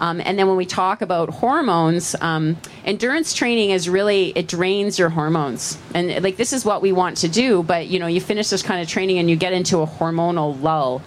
[0.00, 4.98] Um, and then when we talk about hormones, um, endurance training is really it drains
[4.98, 7.62] your hormones, and like this is what we want to do.
[7.62, 10.60] But you know, you finish this kind of training and you get into a hormonal
[10.60, 11.02] lull.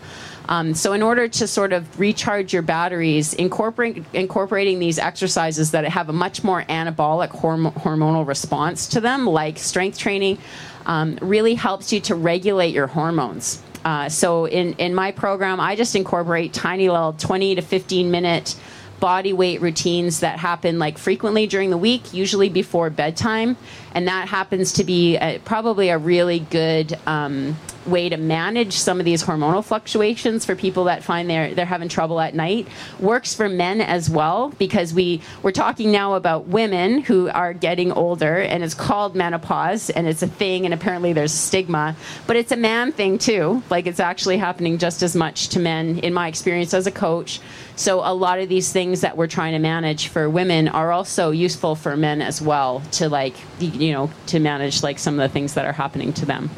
[0.49, 5.86] Um, so, in order to sort of recharge your batteries, incorporate, incorporating these exercises that
[5.86, 10.38] have a much more anabolic horm- hormonal response to them, like strength training,
[10.86, 13.62] um, really helps you to regulate your hormones.
[13.86, 18.56] Uh, so, in, in my program, I just incorporate tiny little 20 to 15 minute
[19.03, 23.57] body weight routines that happen like frequently during the week, usually before bedtime,
[23.93, 28.99] and that happens to be a, probably a really good um, way to manage some
[28.99, 32.67] of these hormonal fluctuations for people that find they're they're having trouble at night.
[32.99, 37.91] Works for men as well because we we're talking now about women who are getting
[37.91, 41.95] older and it's called menopause and it's a thing and apparently there's stigma.
[42.27, 43.63] But it's a man thing too.
[43.69, 47.39] Like it's actually happening just as much to men in my experience as a coach.
[47.75, 51.32] So a lot of these things that we're trying to manage for women are also
[51.32, 55.33] useful for men as well to like you know to manage like some of the
[55.33, 56.49] things that are happening to them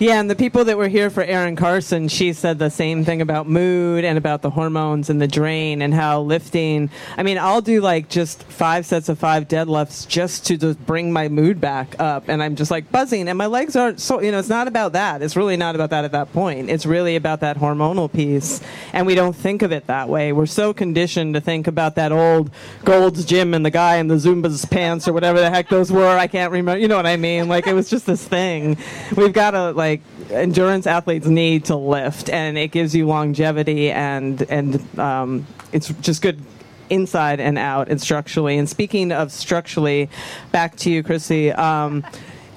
[0.00, 3.20] yeah, and the people that were here for Erin Carson, she said the same thing
[3.20, 6.88] about mood and about the hormones and the drain and how lifting.
[7.18, 11.12] I mean, I'll do like just five sets of five deadlifts just to just bring
[11.12, 14.22] my mood back up, and I'm just like buzzing, and my legs aren't so.
[14.22, 15.20] You know, it's not about that.
[15.20, 16.70] It's really not about that at that point.
[16.70, 18.62] It's really about that hormonal piece,
[18.94, 20.32] and we don't think of it that way.
[20.32, 22.50] We're so conditioned to think about that old
[22.84, 26.16] Gold's Gym and the guy in the Zubaz pants or whatever the heck those were.
[26.16, 26.80] I can't remember.
[26.80, 27.48] You know what I mean?
[27.48, 28.78] Like it was just this thing.
[29.14, 33.90] We've got to like like endurance athletes need to lift, and it gives you longevity,
[33.90, 36.40] and and um, it's just good
[36.88, 38.58] inside and out and structurally.
[38.58, 40.08] And speaking of structurally,
[40.52, 41.52] back to you, Chrissy.
[41.52, 42.04] Um,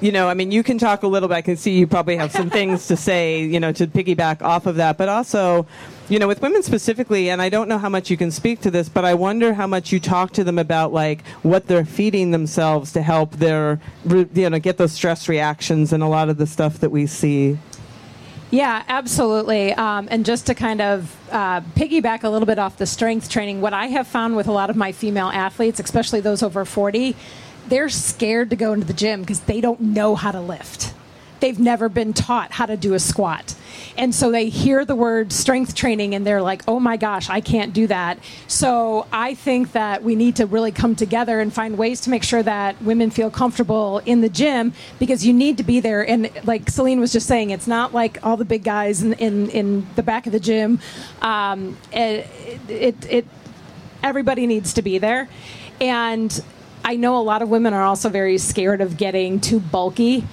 [0.02, 1.36] you know, I mean, you can talk a little bit.
[1.36, 4.66] I can see you probably have some things to say, you know, to piggyback off
[4.66, 4.98] of that.
[4.98, 5.66] But also,
[6.10, 8.72] you know, with women specifically, and I don't know how much you can speak to
[8.72, 12.32] this, but I wonder how much you talk to them about like what they're feeding
[12.32, 16.48] themselves to help their, you know, get those stress reactions and a lot of the
[16.48, 17.58] stuff that we see.
[18.52, 19.74] Yeah, absolutely.
[19.74, 23.62] Um, and just to kind of uh, piggyback a little bit off the strength training,
[23.62, 27.16] what I have found with a lot of my female athletes, especially those over 40,
[27.68, 30.94] they're scared to go into the gym because they don't know how to lift.
[31.40, 33.56] They've never been taught how to do a squat.
[33.98, 37.42] And so they hear the word strength training and they're like, oh my gosh, I
[37.42, 38.20] can't do that.
[38.48, 42.24] So I think that we need to really come together and find ways to make
[42.24, 46.08] sure that women feel comfortable in the gym because you need to be there.
[46.08, 49.50] And like Selene was just saying, it's not like all the big guys in, in,
[49.50, 50.80] in the back of the gym.
[51.22, 52.28] Um, it,
[52.68, 53.28] it, it,
[54.02, 55.30] everybody needs to be there.
[55.80, 56.44] And
[56.86, 60.26] I know a lot of women are also very scared of getting too bulky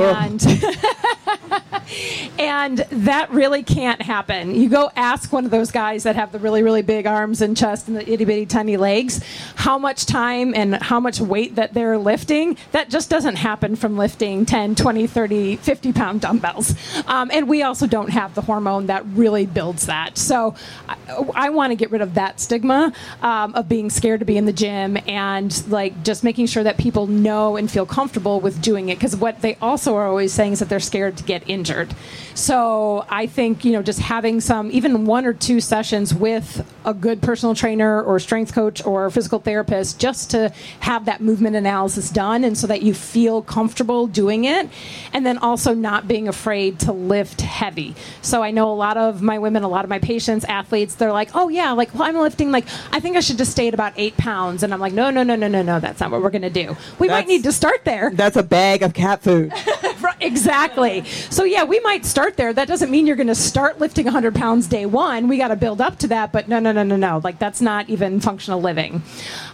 [0.00, 0.42] and
[2.38, 4.54] and that really can't happen.
[4.54, 7.56] You go ask one of those guys that have the really really big arms and
[7.56, 9.20] chest and the itty bitty tiny legs
[9.56, 12.56] how much time and how much weight that they're lifting.
[12.72, 16.74] That just doesn't happen from lifting 10, 20, 30, 50 pound dumbbells.
[17.06, 20.18] Um, and we also don't have the hormone that really builds that.
[20.18, 20.54] So
[20.88, 20.96] I,
[21.34, 24.46] I want to get rid of that stigma um, of being scared to be in
[24.46, 28.88] the gym and like just making sure that people know and feel comfortable with doing
[28.88, 31.42] it because what they also also are always saying is that they're scared to get
[31.48, 31.92] injured.
[32.34, 36.94] So I think, you know, just having some, even one or two sessions with a
[36.94, 42.10] good personal trainer or strength coach or physical therapist just to have that movement analysis
[42.10, 44.68] done and so that you feel comfortable doing it.
[45.12, 47.96] And then also not being afraid to lift heavy.
[48.22, 51.12] So I know a lot of my women, a lot of my patients, athletes, they're
[51.12, 53.74] like, oh, yeah, like, well, I'm lifting, like, I think I should just stay at
[53.74, 54.62] about eight pounds.
[54.62, 56.50] And I'm like, no, no, no, no, no, no, that's not what we're going to
[56.50, 56.76] do.
[57.00, 58.10] We That's- might need to start there.
[58.14, 59.52] That's a bag of cat food.
[60.20, 61.04] Exactly.
[61.30, 62.52] So yeah, we might start there.
[62.52, 65.26] That doesn't mean you're going to start lifting 100 pounds day one.
[65.26, 66.30] We got to build up to that.
[66.32, 67.20] But no, no, no, no, no.
[67.24, 69.02] Like that's not even functional living.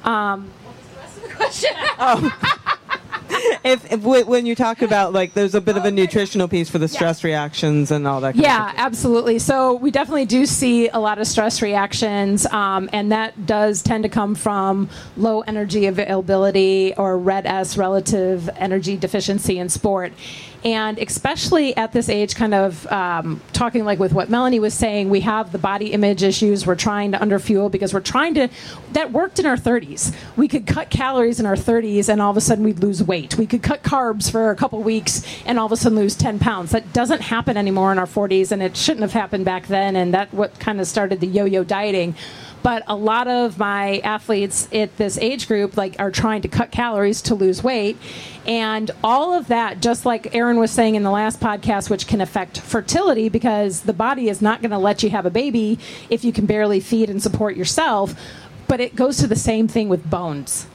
[0.05, 1.71] Um what's the rest of the question?
[1.99, 2.33] Um,
[3.69, 6.79] if, if when you talk about like, there's a bit of a nutritional piece for
[6.79, 8.33] the stress reactions and all that.
[8.33, 9.39] Kind yeah, absolutely.
[9.39, 14.05] So we definitely do see a lot of stress reactions, um, and that does tend
[14.05, 20.13] to come from low energy availability or red S relative energy deficiency in sport.
[20.65, 25.09] And especially at this age, kind of um, talking like with what Melanie was saying,
[25.09, 26.67] we have the body image issues.
[26.67, 28.49] We're trying to underfuel because we're trying to.
[28.93, 30.15] That worked in our 30s.
[30.37, 33.39] We could cut calories in our 30s, and all of a sudden we'd lose weight.
[33.39, 36.39] We could cut carbs for a couple weeks, and all of a sudden lose 10
[36.41, 36.73] pounds.
[36.73, 39.95] That doesn't happen anymore in our 40s, and it shouldn't have happened back then.
[39.95, 42.17] And that what kind of started the yo-yo dieting
[42.63, 46.71] but a lot of my athletes at this age group like are trying to cut
[46.71, 47.97] calories to lose weight.
[48.47, 52.21] And all of that just like Erin was saying in the last podcast which can
[52.21, 55.79] affect fertility because the body is not going to let you have a baby
[56.11, 58.15] if you can barely feed and support yourself.
[58.67, 60.67] But it goes to the same thing with bones.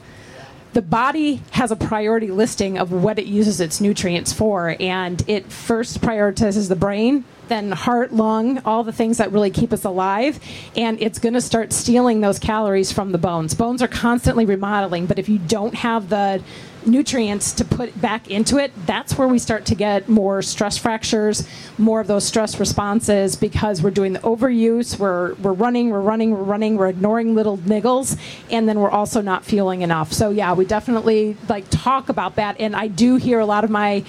[0.72, 5.52] The body has a priority listing of what it uses its nutrients for, and it
[5.52, 10.40] first prioritizes the brain, then heart, lung, all the things that really keep us alive,
[10.76, 13.54] and it's going to start stealing those calories from the bones.
[13.54, 16.42] Bones are constantly remodeling, but if you don't have the
[16.86, 21.48] nutrients to put back into it, that's where we start to get more stress fractures,
[21.78, 26.30] more of those stress responses because we're doing the overuse, we're we're running, we're running,
[26.30, 28.18] we're running, we're ignoring little niggles,
[28.50, 30.12] and then we're also not fueling enough.
[30.12, 33.70] So yeah, we definitely like talk about that, and I do hear a lot of
[33.70, 34.04] my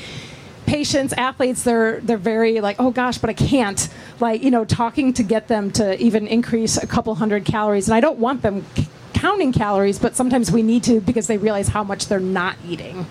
[0.65, 3.89] patients athletes they're they're very like oh gosh but i can't.
[4.19, 7.95] Like you know talking to get them to even increase a couple hundred calories and
[7.95, 11.69] i don't want them c- counting calories but sometimes we need to because they realize
[11.69, 13.05] how much they're not eating.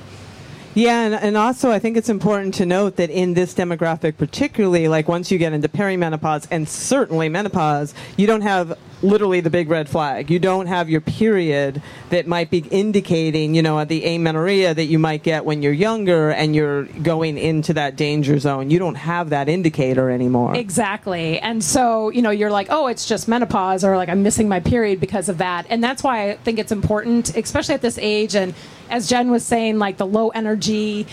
[0.75, 4.89] Yeah, and, and also I think it's important to note that in this demographic, particularly,
[4.89, 9.69] like once you get into perimenopause and certainly menopause, you don't have literally the big
[9.69, 10.31] red flag.
[10.31, 14.99] You don't have your period that might be indicating, you know, the amenorrhea that you
[14.99, 18.71] might get when you're younger and you're going into that danger zone.
[18.71, 20.57] You don't have that indicator anymore.
[20.57, 21.39] Exactly.
[21.39, 24.61] And so, you know, you're like, oh, it's just menopause or like I'm missing my
[24.61, 25.67] period because of that.
[25.69, 28.35] And that's why I think it's important, especially at this age.
[28.35, 28.55] And
[28.91, 31.07] as Jen was saying, like the low energy,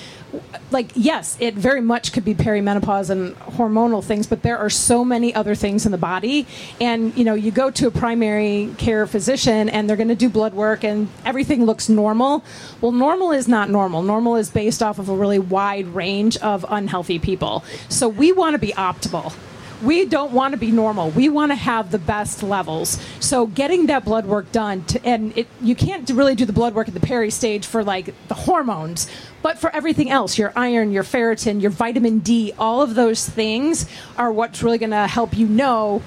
[0.71, 5.03] like, yes, it very much could be perimenopause and hormonal things, but there are so
[5.03, 6.47] many other things in the body.
[6.79, 10.29] And, you know, you go to a primary care physician and they're going to do
[10.29, 12.43] blood work and everything looks normal.
[12.79, 14.01] Well, normal is not normal.
[14.03, 17.63] Normal is based off of a really wide range of unhealthy people.
[17.89, 19.33] So we want to be optimal
[19.81, 21.09] we don't want to be normal.
[21.11, 23.01] We want to have the best levels.
[23.19, 26.73] So getting that blood work done, to, and it, you can't really do the blood
[26.73, 29.09] work at the peri stage for like the hormones,
[29.41, 33.89] but for everything else, your iron, your ferritin, your vitamin D, all of those things
[34.17, 36.01] are what's really going to help you know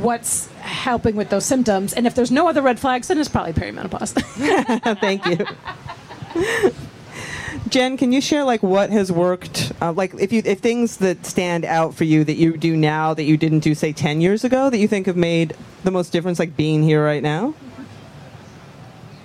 [0.00, 1.92] what's helping with those symptoms.
[1.92, 4.12] And if there's no other red flags, then it's probably perimenopause.
[5.00, 6.72] Thank you.
[7.68, 9.72] Jen, can you share like what has worked?
[9.82, 13.12] Uh, like if you if things that stand out for you that you do now
[13.12, 16.12] that you didn't do say ten years ago that you think have made the most
[16.12, 17.54] difference, like being here right now.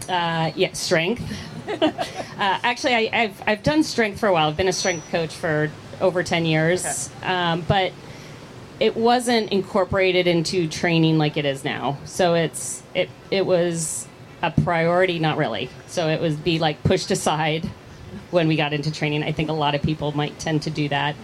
[0.09, 1.21] Uh, yeah, strength.
[1.67, 1.91] uh,
[2.37, 4.49] actually, I, have I've done strength for a while.
[4.49, 5.69] I've been a strength coach for
[5.99, 7.93] over ten years, um, but
[8.79, 11.99] it wasn't incorporated into training like it is now.
[12.05, 14.07] So it's it it was
[14.41, 15.69] a priority, not really.
[15.85, 17.69] So it was be like pushed aside
[18.31, 19.23] when we got into training.
[19.23, 21.15] I think a lot of people might tend to do that.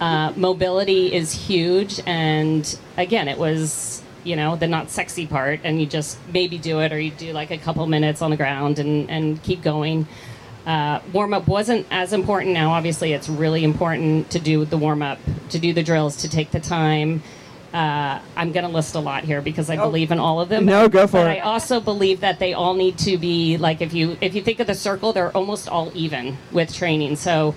[0.00, 5.80] Uh, mobility is huge, and again, it was you know the not sexy part, and
[5.80, 8.78] you just maybe do it, or you do like a couple minutes on the ground
[8.78, 10.06] and and keep going.
[10.66, 12.54] Uh, warm up wasn't as important.
[12.54, 15.18] Now, obviously, it's really important to do the warm up,
[15.50, 17.22] to do the drills, to take the time.
[17.74, 19.86] Uh, I'm going to list a lot here because I oh.
[19.86, 20.64] believe in all of them.
[20.64, 21.38] No, go for but it.
[21.38, 24.60] I also believe that they all need to be like if you if you think
[24.60, 27.16] of the circle, they're almost all even with training.
[27.16, 27.56] So,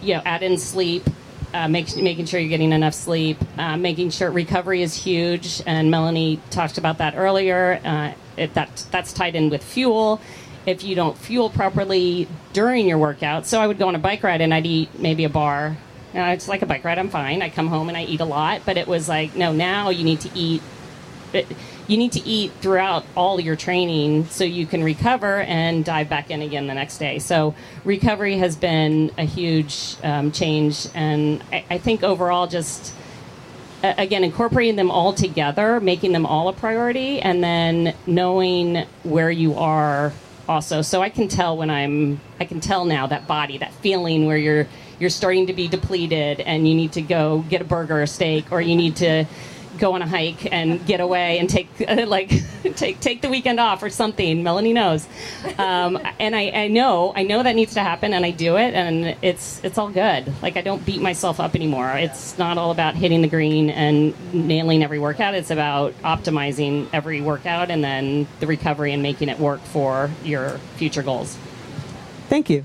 [0.00, 1.06] you know, add in sleep,
[1.52, 5.90] uh, make, making sure you're getting enough sleep, uh, making sure recovery is huge, and
[5.90, 7.78] Melanie talked about that earlier.
[7.84, 10.18] Uh, it, that that's tied in with fuel.
[10.64, 14.22] If you don't fuel properly during your workout, so I would go on a bike
[14.22, 15.76] ride and I'd eat maybe a bar
[16.14, 16.98] it's like a bike ride.
[16.98, 17.42] I'm fine.
[17.42, 20.04] I come home and I eat a lot, but it was like, no, now you
[20.04, 20.62] need to eat.
[21.88, 26.30] You need to eat throughout all your training so you can recover and dive back
[26.30, 27.18] in again the next day.
[27.18, 27.54] So
[27.84, 32.94] recovery has been a huge um, change, and I, I think overall just
[33.82, 39.54] again incorporating them all together making them all a priority and then knowing where you
[39.54, 40.12] are
[40.48, 44.26] also so i can tell when i'm i can tell now that body that feeling
[44.26, 44.68] where you're
[45.02, 48.52] you're starting to be depleted and you need to go get a burger or steak
[48.52, 49.24] or you need to
[49.78, 51.68] go on a hike and get away and take
[52.06, 52.30] like
[52.76, 54.44] take take the weekend off or something.
[54.44, 55.08] Melanie knows,
[55.58, 58.74] um, and I, I know I know that needs to happen, and I do it,
[58.74, 60.32] and it's it's all good.
[60.40, 61.90] Like I don't beat myself up anymore.
[61.96, 65.34] It's not all about hitting the green and nailing every workout.
[65.34, 70.58] It's about optimizing every workout and then the recovery and making it work for your
[70.76, 71.36] future goals.
[72.28, 72.64] Thank you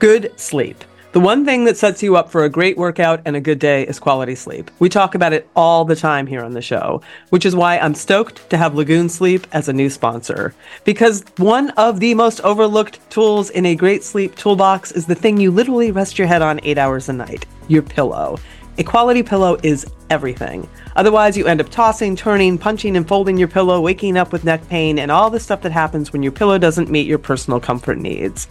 [0.00, 0.82] good sleep.
[1.12, 3.86] The one thing that sets you up for a great workout and a good day
[3.86, 4.70] is quality sleep.
[4.78, 7.94] We talk about it all the time here on the show, which is why I'm
[7.94, 10.54] stoked to have Lagoon Sleep as a new sponsor.
[10.84, 15.38] Because one of the most overlooked tools in a great sleep toolbox is the thing
[15.38, 18.38] you literally rest your head on eight hours a night your pillow.
[18.78, 20.66] A quality pillow is everything.
[20.96, 24.66] Otherwise, you end up tossing, turning, punching, and folding your pillow, waking up with neck
[24.68, 27.98] pain, and all the stuff that happens when your pillow doesn't meet your personal comfort
[27.98, 28.48] needs.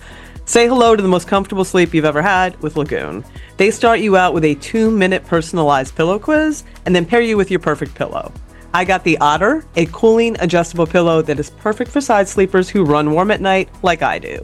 [0.50, 3.24] Say hello to the most comfortable sleep you've ever had with Lagoon.
[3.58, 7.38] They start you out with a two minute personalized pillow quiz and then pair you
[7.38, 8.34] with your perfect pillow.
[8.74, 12.84] I got the Otter, a cooling adjustable pillow that is perfect for side sleepers who
[12.84, 14.44] run warm at night like I do.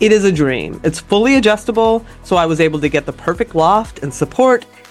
[0.00, 0.82] It is a dream.
[0.84, 4.66] It's fully adjustable, so I was able to get the perfect loft and support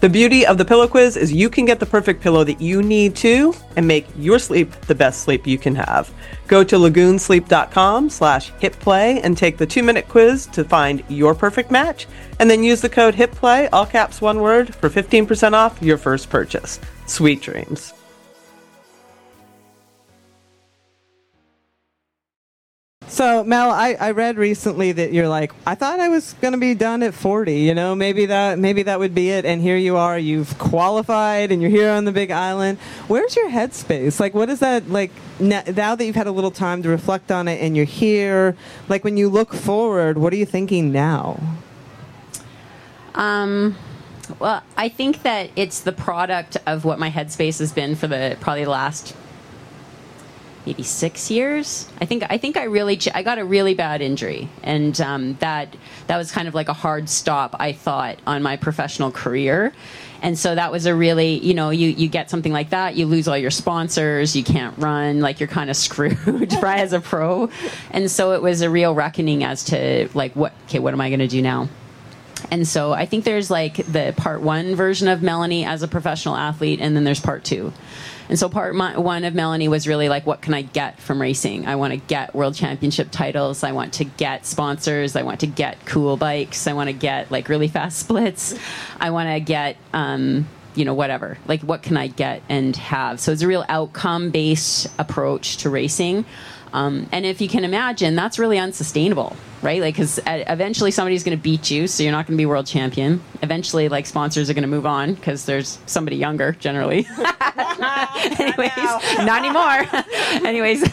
[0.00, 2.82] The beauty of the pillow quiz is you can get the perfect pillow that you
[2.82, 6.12] need to and make your sleep the best sleep you can have.
[6.48, 12.06] Go to lagoonsleep.com slash hitplay and take the two-minute quiz to find your perfect match,
[12.38, 16.28] and then use the code HITPLAY, all caps one word, for 15% off your first
[16.28, 16.78] purchase.
[17.06, 17.94] Sweet dreams.
[23.16, 26.58] So Mel, I, I read recently that you're like, I thought I was going to
[26.58, 27.60] be done at 40.
[27.60, 29.46] You know, maybe that maybe that would be it.
[29.46, 30.18] And here you are.
[30.18, 32.76] You've qualified, and you're here on the Big Island.
[33.08, 34.20] Where's your headspace?
[34.20, 37.48] Like, what is that like now that you've had a little time to reflect on
[37.48, 38.54] it, and you're here?
[38.86, 41.40] Like, when you look forward, what are you thinking now?
[43.14, 43.76] Um.
[44.38, 48.36] Well, I think that it's the product of what my headspace has been for the
[48.40, 49.16] probably the last
[50.66, 51.88] maybe six years.
[52.00, 55.76] I think I think I really I got a really bad injury, and um, that
[56.08, 57.54] that was kind of like a hard stop.
[57.58, 59.72] I thought on my professional career,
[60.20, 63.06] and so that was a really you know you you get something like that, you
[63.06, 66.18] lose all your sponsors, you can't run, like you're kind of screwed
[66.52, 67.48] as a pro,
[67.92, 71.08] and so it was a real reckoning as to like what okay what am I
[71.08, 71.68] going to do now.
[72.50, 76.36] And so I think there's like the part one version of Melanie as a professional
[76.36, 77.72] athlete, and then there's part two.
[78.28, 81.66] And so part one of Melanie was really like, what can I get from racing?
[81.66, 83.62] I want to get world championship titles.
[83.62, 85.16] I want to get sponsors.
[85.16, 86.66] I want to get cool bikes.
[86.66, 88.54] I want to get like really fast splits.
[89.00, 91.38] I want to get, um, you know, whatever.
[91.46, 93.20] Like, what can I get and have?
[93.20, 96.24] So it's a real outcome based approach to racing.
[96.72, 99.80] Um, and if you can imagine, that's really unsustainable, right?
[99.80, 102.66] Like, because eventually somebody's going to beat you, so you're not going to be world
[102.66, 103.22] champion.
[103.42, 107.06] Eventually, like sponsors are going to move on because there's somebody younger generally.
[108.38, 110.04] Anyways, not anymore.
[110.46, 110.84] Anyways,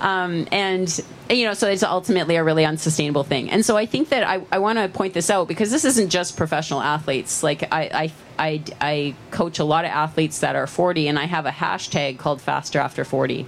[0.00, 3.50] um, and you know, so it's ultimately a really unsustainable thing.
[3.50, 6.08] And so I think that I, I want to point this out because this isn't
[6.08, 7.42] just professional athletes.
[7.42, 11.24] Like I, I I, I coach a lot of athletes that are 40, and I
[11.24, 13.46] have a hashtag called Faster After 40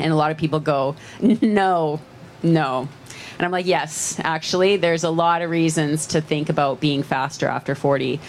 [0.00, 2.00] and a lot of people go, no,
[2.42, 2.88] no.
[3.38, 7.46] And I'm like, yes, actually, there's a lot of reasons to think about being faster
[7.48, 8.20] after 40.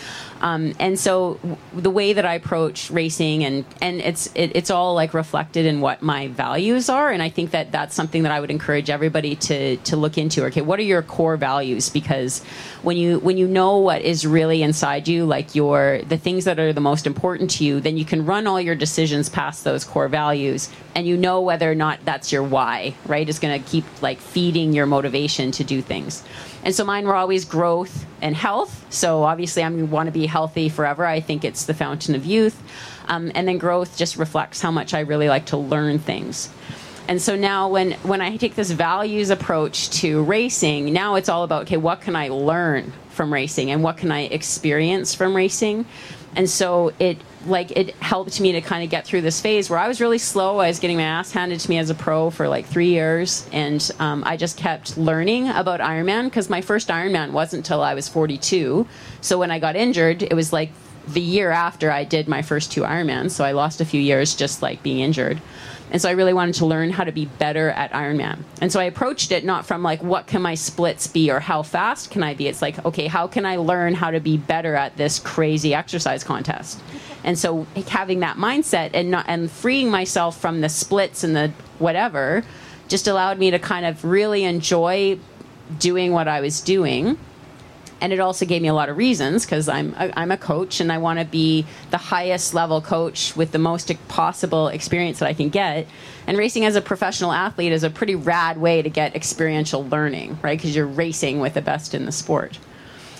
[0.42, 4.72] Um, and so w- the way that I approach racing and and it's it, it's
[4.72, 8.32] all like reflected in what my values are, and I think that that's something that
[8.32, 10.44] I would encourage everybody to to look into.
[10.46, 11.90] Okay, what are your core values?
[11.90, 12.44] Because
[12.82, 16.60] when you when you know what is really inside you, like your the things that
[16.60, 19.84] are the most important to you, then you can run all your decisions past those
[19.84, 22.96] core values, and you know whether or not that's your why.
[23.06, 26.24] Right, it's going to keep like feeding your motivation to do things.
[26.64, 28.86] And so mine were always growth and health.
[28.90, 31.06] So obviously, I want to be healthy forever.
[31.06, 32.62] I think it's the fountain of youth.
[33.08, 36.50] Um, and then growth just reflects how much I really like to learn things.
[37.08, 41.44] And so now, when when I take this values approach to racing, now it's all
[41.44, 45.86] about okay, what can I learn from racing, and what can I experience from racing?
[46.36, 49.80] And so it like it helped me to kind of get through this phase where
[49.80, 50.60] I was really slow.
[50.60, 53.48] I was getting my ass handed to me as a pro for like three years,
[53.52, 57.94] and um, I just kept learning about Ironman because my first Ironman wasn't until I
[57.94, 58.88] was 42.
[59.22, 60.72] So when I got injured, it was like
[61.08, 63.32] the year after I did my first two Ironmans.
[63.32, 65.42] So I lost a few years just like being injured.
[65.92, 68.40] And so I really wanted to learn how to be better at Ironman.
[68.62, 71.64] And so I approached it not from like, what can my splits be or how
[71.64, 72.48] fast can I be?
[72.48, 76.24] It's like, okay, how can I learn how to be better at this crazy exercise
[76.24, 76.82] contest?
[77.26, 81.52] And so having that mindset and not, and freeing myself from the splits and the
[81.78, 82.44] whatever
[82.88, 85.20] just allowed me to kind of really enjoy
[85.78, 87.18] doing what I was doing
[88.02, 90.80] and it also gave me a lot of reasons because I'm a, I'm a coach
[90.80, 95.28] and I want to be the highest level coach with the most possible experience that
[95.28, 95.88] I can get.
[96.26, 100.40] And racing as a professional athlete is a pretty rad way to get experiential learning,
[100.42, 100.58] right?
[100.58, 102.58] Because you're racing with the best in the sport.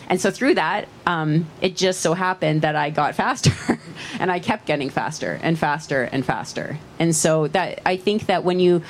[0.10, 3.54] And so through that, um, it just so happened that I got faster,
[4.20, 6.80] and I kept getting faster and faster and faster.
[7.00, 8.82] And so that I think that when you,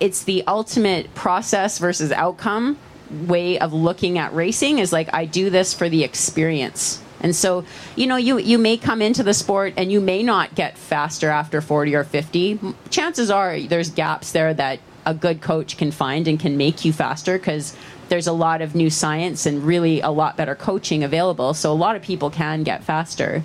[0.00, 2.78] it's the ultimate process versus outcome
[3.10, 7.02] way of looking at racing is like I do this for the experience.
[7.20, 7.64] And so,
[7.96, 11.30] you know, you you may come into the sport and you may not get faster
[11.30, 12.60] after 40 or 50.
[12.90, 16.92] Chances are there's gaps there that a good coach can find and can make you
[16.92, 17.76] faster because
[18.08, 21.54] there's a lot of new science and really a lot better coaching available.
[21.54, 23.42] So a lot of people can get faster.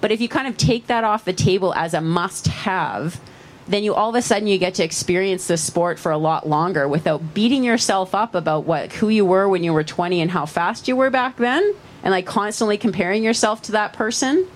[0.00, 3.20] But if you kind of take that off the table as a must have,
[3.68, 6.48] then you all of a sudden you get to experience the sport for a lot
[6.48, 10.30] longer without beating yourself up about what who you were when you were 20 and
[10.30, 14.46] how fast you were back then and like constantly comparing yourself to that person.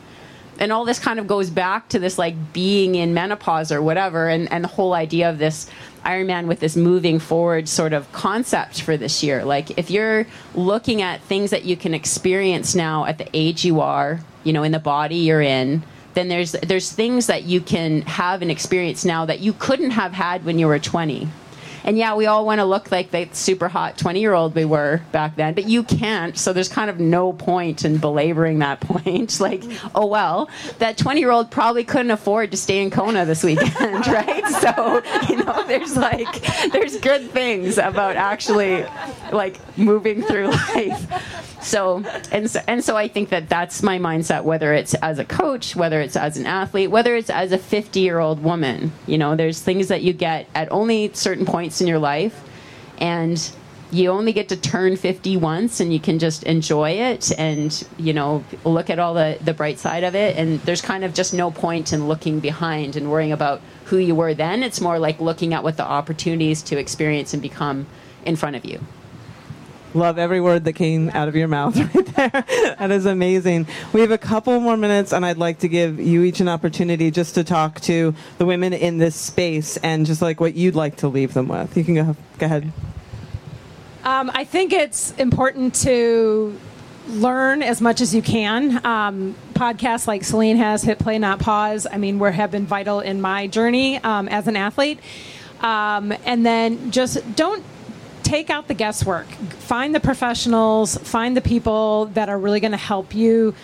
[0.58, 4.28] And all this kind of goes back to this like being in menopause or whatever
[4.28, 5.70] and, and the whole idea of this
[6.04, 9.44] ironman with this moving forward sort of concept for this year.
[9.44, 13.80] Like if you're looking at things that you can experience now at the age you
[13.80, 15.82] are you know in the body you're in
[16.16, 20.12] then there's there's things that you can have and experience now that you couldn't have
[20.12, 21.28] had when you were 20
[21.86, 24.64] and yeah, we all want to look like the super hot 20 year old we
[24.64, 26.36] were back then, but you can't.
[26.36, 29.38] So there's kind of no point in belaboring that point.
[29.38, 29.62] like,
[29.94, 33.72] oh, well, that 20 year old probably couldn't afford to stay in Kona this weekend,
[34.08, 34.44] right?
[34.48, 36.42] So, you know, there's like,
[36.72, 38.84] there's good things about actually
[39.30, 44.44] like moving through life so and so and so I think that that's my mindset
[44.44, 48.00] whether it's as a coach whether it's as an athlete whether it's as a 50
[48.00, 48.92] year old woman.
[49.06, 52.42] You know there's things that you get at only certain points in your life
[52.98, 53.50] and
[53.92, 58.12] you only get to turn 50 once and you can just enjoy it and you
[58.12, 60.36] know look at all the the bright side of it.
[60.36, 64.14] And there's kind of just no point in looking behind and worrying about who you
[64.14, 64.62] were then.
[64.62, 67.86] It's more like looking at what the opportunities to experience and become
[68.24, 68.80] in front of you
[69.96, 72.44] Love every word that came out of your mouth right there.
[72.78, 73.66] that is amazing.
[73.94, 77.10] We have a couple more minutes, and I'd like to give you each an opportunity
[77.10, 80.96] just to talk to the women in this space and just like what you'd like
[80.96, 81.74] to leave them with.
[81.78, 82.70] You can go, go ahead.
[84.04, 86.60] Um, I think it's important to
[87.08, 88.84] learn as much as you can.
[88.84, 93.00] Um, podcasts like Selene has, Hit Play Not Pause, I mean, were have been vital
[93.00, 95.00] in my journey um, as an athlete.
[95.60, 97.64] Um, and then just don't
[98.26, 99.26] take out the guesswork.
[99.28, 103.54] Find the professionals, find the people that are really going to help you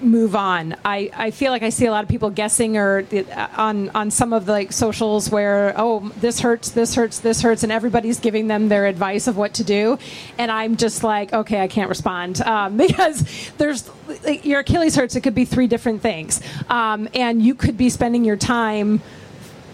[0.00, 0.76] move on.
[0.84, 4.10] I, I feel like I see a lot of people guessing or uh, on on
[4.10, 8.18] some of the like socials where oh this hurts this hurts this hurts and everybody's
[8.18, 9.98] giving them their advice of what to do,
[10.38, 13.90] and I'm just like okay I can't respond um, because there's
[14.24, 17.90] like, your Achilles hurts it could be three different things, um, and you could be
[17.90, 19.02] spending your time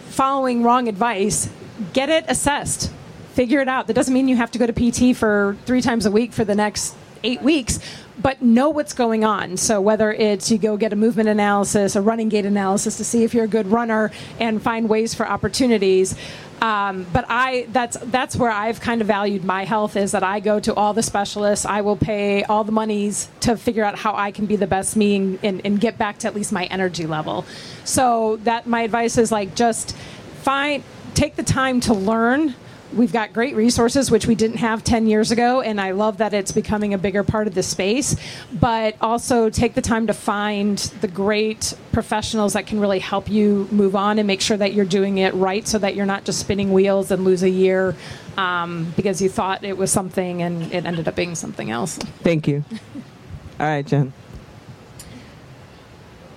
[0.08, 1.48] following wrong advice.
[1.92, 2.90] Get it assessed.
[3.36, 3.86] Figure it out.
[3.86, 6.42] That doesn't mean you have to go to PT for three times a week for
[6.42, 7.80] the next eight weeks,
[8.18, 9.58] but know what's going on.
[9.58, 13.24] So whether it's you go get a movement analysis, a running gait analysis to see
[13.24, 14.10] if you're a good runner
[14.40, 16.16] and find ways for opportunities.
[16.62, 20.40] Um, but I that's that's where I've kind of valued my health is that I
[20.40, 21.66] go to all the specialists.
[21.66, 24.96] I will pay all the monies to figure out how I can be the best
[24.96, 27.44] me and, and, and get back to at least my energy level.
[27.84, 29.94] So that my advice is like just
[30.40, 30.82] find
[31.12, 32.54] take the time to learn
[32.94, 36.32] we've got great resources which we didn't have 10 years ago and i love that
[36.32, 38.16] it's becoming a bigger part of the space
[38.52, 43.68] but also take the time to find the great professionals that can really help you
[43.70, 46.38] move on and make sure that you're doing it right so that you're not just
[46.38, 47.94] spinning wheels and lose a year
[48.36, 51.96] um, because you thought it was something and it ended up being something else.
[51.96, 52.64] Thank you.
[53.58, 54.12] All right jen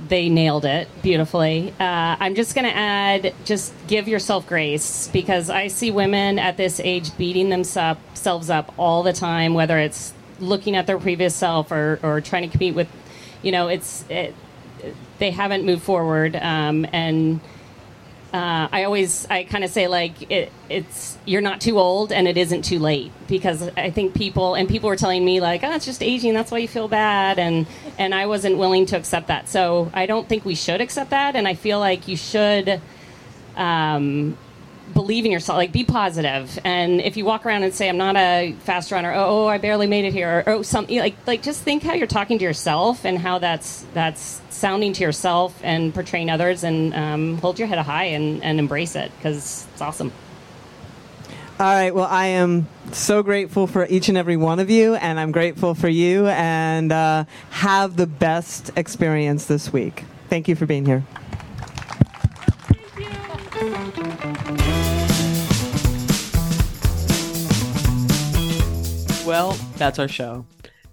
[0.09, 1.71] they nailed it beautifully.
[1.79, 6.57] Uh, I'm just going to add just give yourself grace because I see women at
[6.57, 11.71] this age beating themselves up all the time, whether it's looking at their previous self
[11.71, 12.89] or, or trying to compete with,
[13.41, 14.33] you know, it's, it,
[15.19, 16.35] they haven't moved forward.
[16.35, 17.39] Um, and
[18.33, 22.27] uh, I always I kind of say like it, it's you're not too old and
[22.27, 25.73] it isn't too late because I think people and people were telling me like oh
[25.73, 27.65] it's just aging that's why you feel bad and
[27.97, 29.49] and I wasn't willing to accept that.
[29.49, 32.79] So I don't think we should accept that and I feel like you should
[33.55, 34.37] um,
[34.93, 36.59] believe in yourself, like be positive.
[36.63, 39.57] And if you walk around and say, "I'm not a fast runner," oh, oh I
[39.57, 42.43] barely made it here, or oh, something like like just think how you're talking to
[42.43, 47.67] yourself and how that's that's sounding to yourself and portraying others, and um, hold your
[47.67, 50.11] head high and, and embrace it because it's awesome.
[51.59, 51.93] All right.
[51.93, 55.75] Well, I am so grateful for each and every one of you, and I'm grateful
[55.75, 60.05] for you, and uh, have the best experience this week.
[60.29, 61.03] Thank you for being here.
[69.29, 70.43] Well, that's our show.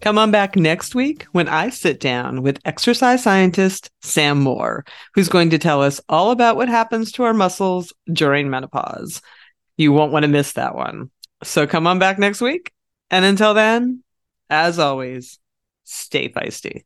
[0.02, 4.84] Come on back next week when I sit down with exercise scientist Sam Moore,
[5.14, 9.22] who's going to tell us all about what happens to our muscles during menopause.
[9.78, 11.10] You won't want to miss that one.
[11.44, 12.72] So come on back next week.
[13.10, 14.02] And until then,
[14.50, 15.38] as always,
[15.84, 16.84] stay feisty.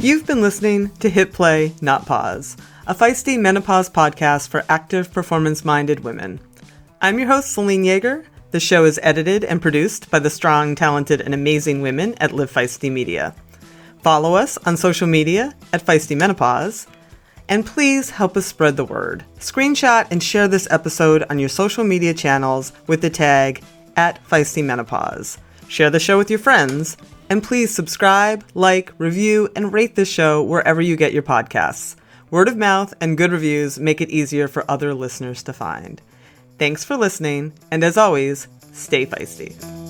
[0.00, 2.56] You've been listening to Hit Play, Not Pause,
[2.86, 6.38] a feisty menopause podcast for active, performance minded women.
[7.00, 8.26] I'm your host, Selene Yeager.
[8.50, 12.52] The show is edited and produced by the strong, talented, and amazing women at Live
[12.52, 13.34] Feisty Media.
[14.02, 16.86] Follow us on social media at Feisty Menopause.
[17.48, 19.24] And please help us spread the word.
[19.38, 23.62] Screenshot and share this episode on your social media channels with the tag
[23.96, 25.38] at Feisty Menopause.
[25.68, 26.98] Share the show with your friends
[27.30, 31.96] and please subscribe, like, review, and rate this show wherever you get your podcasts.
[32.30, 36.00] Word of mouth and good reviews make it easier for other listeners to find.
[36.58, 39.83] Thanks for listening, and as always, stay feisty.